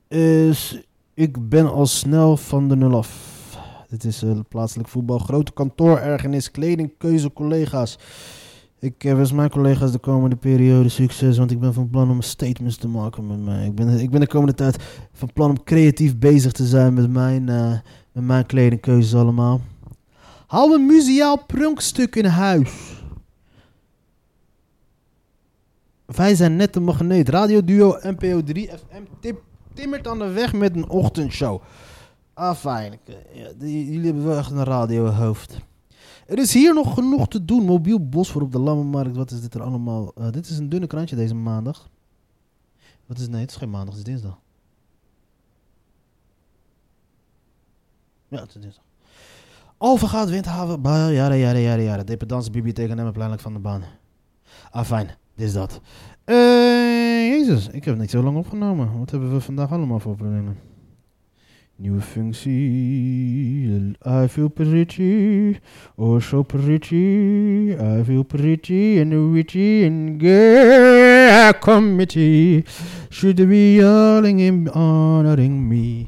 Is, 0.08 0.82
ik 1.14 1.48
ben 1.48 1.72
al 1.72 1.86
snel 1.86 2.36
van 2.36 2.68
de 2.68 2.76
nul 2.76 2.96
af. 2.96 3.41
Dit 3.92 4.04
is 4.04 4.22
eh, 4.22 4.38
plaatselijk 4.48 4.88
voetbal. 4.88 5.18
Grote 5.18 5.52
kantoorergernis, 5.52 6.50
kleding, 6.50 6.92
keuze, 6.98 7.32
collega's. 7.32 7.98
Ik 8.78 9.04
eh, 9.04 9.14
wens 9.14 9.32
mijn 9.32 9.50
collega's 9.50 9.92
de 9.92 9.98
komende 9.98 10.36
periode 10.36 10.88
succes, 10.88 11.38
want 11.38 11.50
ik 11.50 11.60
ben 11.60 11.74
van 11.74 11.90
plan 11.90 12.10
om 12.10 12.22
statements 12.22 12.76
te 12.76 12.88
maken 12.88 13.26
met 13.26 13.44
mij. 13.44 13.66
Ik 13.66 13.74
ben, 13.74 14.00
ik 14.00 14.10
ben 14.10 14.20
de 14.20 14.26
komende 14.26 14.54
tijd 14.54 14.76
van 15.12 15.32
plan 15.32 15.50
om 15.50 15.62
creatief 15.64 16.18
bezig 16.18 16.52
te 16.52 16.66
zijn 16.66 16.94
met 16.94 17.10
mijn, 17.10 17.48
eh, 17.48 17.70
met 18.12 18.24
mijn 18.24 18.46
kledingkeuzes 18.46 19.14
allemaal. 19.14 19.60
Hou 20.46 20.74
een 20.74 20.86
museaal 20.86 21.44
prunkstuk 21.46 22.16
in 22.16 22.24
huis. 22.24 23.02
Wij 26.06 26.34
zijn 26.34 26.56
net 26.56 26.76
een 26.76 26.84
magneet. 26.84 27.28
Radioduo 27.28 27.98
NPO 28.02 28.42
3 28.42 28.68
FM 28.68 29.32
timmert 29.74 30.08
aan 30.08 30.18
de 30.18 30.30
weg 30.30 30.52
met 30.52 30.76
een 30.76 30.88
ochtendshow. 30.88 31.60
Ah, 32.42 32.54
fijn. 32.54 32.98
Eh, 33.04 33.14
ja, 33.32 33.50
jullie 33.58 34.04
hebben 34.04 34.24
wel 34.24 34.36
echt 34.36 34.50
een 34.50 34.64
radiohoofd. 34.64 35.58
Er 36.26 36.38
is 36.38 36.52
hier 36.52 36.74
nog 36.74 36.94
genoeg 36.94 37.28
te 37.28 37.44
doen. 37.44 37.64
Mobiel 37.64 38.08
Bosfor 38.08 38.42
op 38.42 38.52
de 38.52 38.58
Lammenmarkt. 38.58 39.16
Wat 39.16 39.30
is 39.30 39.40
dit 39.40 39.54
er 39.54 39.62
allemaal? 39.62 40.12
Eh, 40.14 40.30
dit 40.30 40.48
is 40.48 40.58
een 40.58 40.68
dunne 40.68 40.86
krantje 40.86 41.16
deze 41.16 41.34
maandag. 41.34 41.90
Wat 43.06 43.18
is 43.18 43.28
nee, 43.28 43.40
het 43.40 43.50
is 43.50 43.56
geen 43.56 43.70
maandag, 43.70 43.94
het 43.94 44.06
is 44.06 44.12
dinsdag. 44.12 44.38
Ja, 48.28 48.40
het 48.40 48.54
is 48.54 48.60
dinsdag. 48.62 48.84
Alphen 49.76 50.08
gaat 50.08 50.30
Windhaven. 50.30 50.80
Ba, 50.80 51.08
jaren, 51.08 51.38
jaren, 51.38 51.82
jaren. 51.82 52.06
Dependance 52.06 52.50
bibliotheek 52.50 52.90
en 52.90 52.98
Emmenpleinlijk 52.98 53.42
van 53.42 53.52
de 53.52 53.58
baan. 53.58 53.82
Ah, 54.70 54.84
fijn. 54.84 55.06
Dit 55.34 55.46
is 55.46 55.52
dat. 55.52 55.80
Eh, 56.24 56.36
jezus, 57.28 57.68
ik 57.68 57.84
heb 57.84 57.98
niet 57.98 58.10
zo 58.10 58.22
lang 58.22 58.36
opgenomen. 58.36 58.98
Wat 58.98 59.10
hebben 59.10 59.32
we 59.32 59.40
vandaag 59.40 59.72
allemaal 59.72 60.00
voor 60.00 60.16
problemen? 60.16 60.71
Nieuwe 61.82 62.00
functie. 62.00 63.96
I 64.06 64.28
feel 64.28 64.48
pretty. 64.48 65.58
Oh, 65.96 66.20
so 66.20 66.44
pretty. 66.44 67.72
I 67.72 68.04
feel 68.04 68.22
pretty 68.22 69.00
and 69.00 69.32
witty 69.32 69.84
and 69.86 70.20
gay. 70.20 71.52
Committee. 71.60 72.64
Should 73.10 73.48
be 73.48 73.74
yelling 73.74 74.40
and 74.40 74.68
honoring 74.68 75.68
me. 75.68 76.06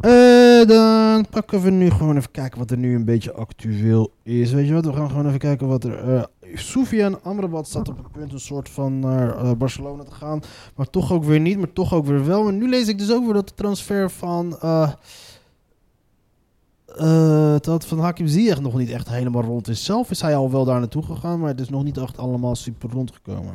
Eh, 0.00 0.66
dan 0.66 1.26
pakken 1.30 1.60
we 1.62 1.70
nu 1.70 1.90
gewoon 1.90 2.16
even 2.16 2.30
kijken 2.30 2.58
wat 2.58 2.70
er 2.70 2.78
nu 2.78 2.94
een 2.94 3.04
beetje 3.04 3.32
actueel 3.32 4.12
is. 4.22 4.52
Weet 4.52 4.66
je 4.66 4.72
wat, 4.72 4.84
we 4.84 4.92
gaan 4.92 5.08
gewoon 5.10 5.26
even 5.26 5.38
kijken 5.38 5.66
wat 5.68 5.84
er... 5.84 5.98
eh 5.98 6.22
Soufiane 6.58 7.18
Amrabat 7.22 7.68
staat 7.68 7.88
op 7.88 7.96
het 7.96 8.12
punt 8.12 8.32
een 8.32 8.40
soort 8.40 8.68
van 8.68 8.98
naar 8.98 9.36
eh, 9.36 9.52
Barcelona 9.52 10.02
te 10.02 10.14
gaan. 10.14 10.40
Maar 10.76 10.90
toch 10.90 11.12
ook 11.12 11.24
weer 11.24 11.40
niet, 11.40 11.58
maar 11.58 11.72
toch 11.72 11.94
ook 11.94 12.06
weer 12.06 12.24
wel. 12.24 12.48
En 12.48 12.58
nu 12.58 12.68
lees 12.68 12.88
ik 12.88 12.98
dus 12.98 13.12
ook 13.12 13.24
weer 13.24 13.34
dat 13.34 13.48
de 13.48 13.54
transfer 13.54 14.10
van... 14.10 14.56
eh 14.60 14.92
eh, 16.96 17.54
dat 17.60 17.86
van 17.86 17.98
Hakim 17.98 18.26
Ziyech 18.26 18.60
nog 18.60 18.74
niet 18.74 18.90
echt 18.90 19.08
helemaal 19.08 19.42
rond 19.42 19.68
is. 19.68 19.84
Zelf 19.84 20.10
is 20.10 20.20
hij 20.20 20.36
al 20.36 20.50
wel 20.50 20.64
daar 20.64 20.78
naartoe 20.78 21.02
gegaan, 21.02 21.40
maar 21.40 21.48
het 21.48 21.60
is 21.60 21.68
nog 21.68 21.84
niet 21.84 21.96
echt 21.96 22.18
allemaal 22.18 22.54
super 22.56 22.90
rondgekomen. 22.90 23.54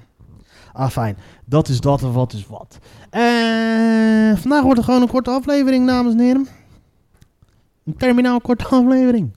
Ah, 0.74 0.90
fijn. 0.90 1.18
Dat 1.46 1.68
is 1.68 1.80
dat 1.80 2.02
en 2.02 2.12
wat 2.12 2.34
is 2.34 2.48
wat. 2.48 2.78
Vandaag 4.40 4.64
wordt 4.64 4.78
er 4.78 4.84
gewoon 4.84 5.02
een 5.02 5.08
korte 5.08 5.30
aflevering, 5.30 5.88
dames 5.88 6.14
en 6.14 6.20
heren. 6.20 6.48
Een 7.86 7.98
terminaal 7.98 8.42
korte 8.42 8.66
aflevering. 8.76 9.32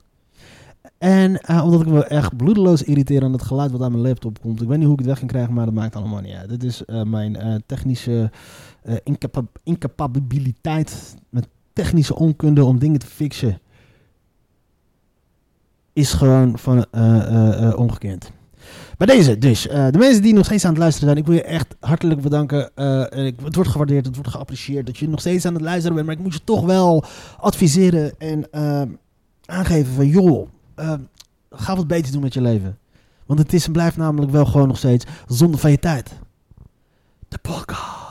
En 1.03 1.41
eh, 1.41 1.63
omdat 1.63 1.81
ik 1.81 1.87
me 1.87 2.03
echt 2.03 2.37
bloedeloos 2.37 2.83
irriteer 2.83 3.23
aan 3.23 3.31
het 3.31 3.41
geluid 3.41 3.71
wat 3.71 3.81
aan 3.81 3.91
mijn 3.91 4.03
laptop 4.03 4.41
komt. 4.41 4.61
Ik 4.61 4.67
weet 4.67 4.77
niet 4.77 4.85
hoe 4.85 4.93
ik 4.93 4.99
het 4.99 5.09
weg 5.09 5.19
kan 5.19 5.27
krijgen, 5.27 5.53
maar 5.53 5.65
dat 5.65 5.73
maakt 5.73 5.95
allemaal 5.95 6.21
niet 6.21 6.33
uit. 6.33 6.49
Dit 6.49 6.63
is 6.63 6.85
eh, 6.85 7.03
mijn 7.03 7.35
eh, 7.35 7.55
technische 7.65 8.31
incapa- 9.03 9.47
incapabiliteit. 9.63 11.15
Met 11.29 11.47
technische 11.73 12.15
onkunde 12.15 12.63
om 12.63 12.79
dingen 12.79 12.99
te 12.99 13.05
fixen. 13.05 13.59
Is 15.93 16.13
gewoon 16.13 16.57
van 16.57 16.85
ongekend. 17.75 18.31
Bij 18.97 19.07
deze 19.07 19.37
dus. 19.37 19.61
de 19.61 19.97
mensen 19.97 20.21
die 20.21 20.33
nog 20.33 20.45
steeds 20.45 20.65
aan 20.65 20.71
het 20.71 20.79
luisteren 20.79 21.07
zijn, 21.09 21.21
ik 21.21 21.27
wil 21.27 21.35
je 21.35 21.43
echt 21.43 21.75
hartelijk 21.79 22.21
bedanken. 22.21 22.69
Het 22.75 23.55
wordt 23.55 23.69
gewaardeerd, 23.69 24.05
het 24.05 24.15
wordt 24.15 24.31
geapprecieerd 24.31 24.85
dat 24.85 24.97
je 24.97 25.09
nog 25.09 25.19
steeds 25.19 25.45
aan 25.45 25.53
het 25.53 25.63
luisteren 25.63 25.95
bent. 25.95 26.07
Maar 26.07 26.15
ik 26.15 26.23
moet 26.23 26.33
je 26.33 26.43
toch 26.43 26.65
wel 26.65 27.03
adviseren 27.37 28.13
en 28.17 28.47
aangeven 29.45 29.93
van 29.93 30.07
joh, 30.07 30.47
eh, 30.75 30.93
ga 31.51 31.75
wat 31.75 31.87
beter 31.87 32.11
doen 32.11 32.21
met 32.21 32.33
je 32.33 32.41
leven. 32.41 32.77
Want 33.25 33.39
het 33.39 33.53
is 33.53 33.65
en 33.65 33.71
blijft 33.71 33.97
namelijk 33.97 34.31
wel 34.31 34.45
gewoon 34.45 34.67
nog 34.67 34.77
steeds 34.77 35.05
zonde 35.27 35.57
van 35.57 35.71
je 35.71 35.79
tijd. 35.79 36.11
De 37.27 37.37
podcast. 37.37 38.02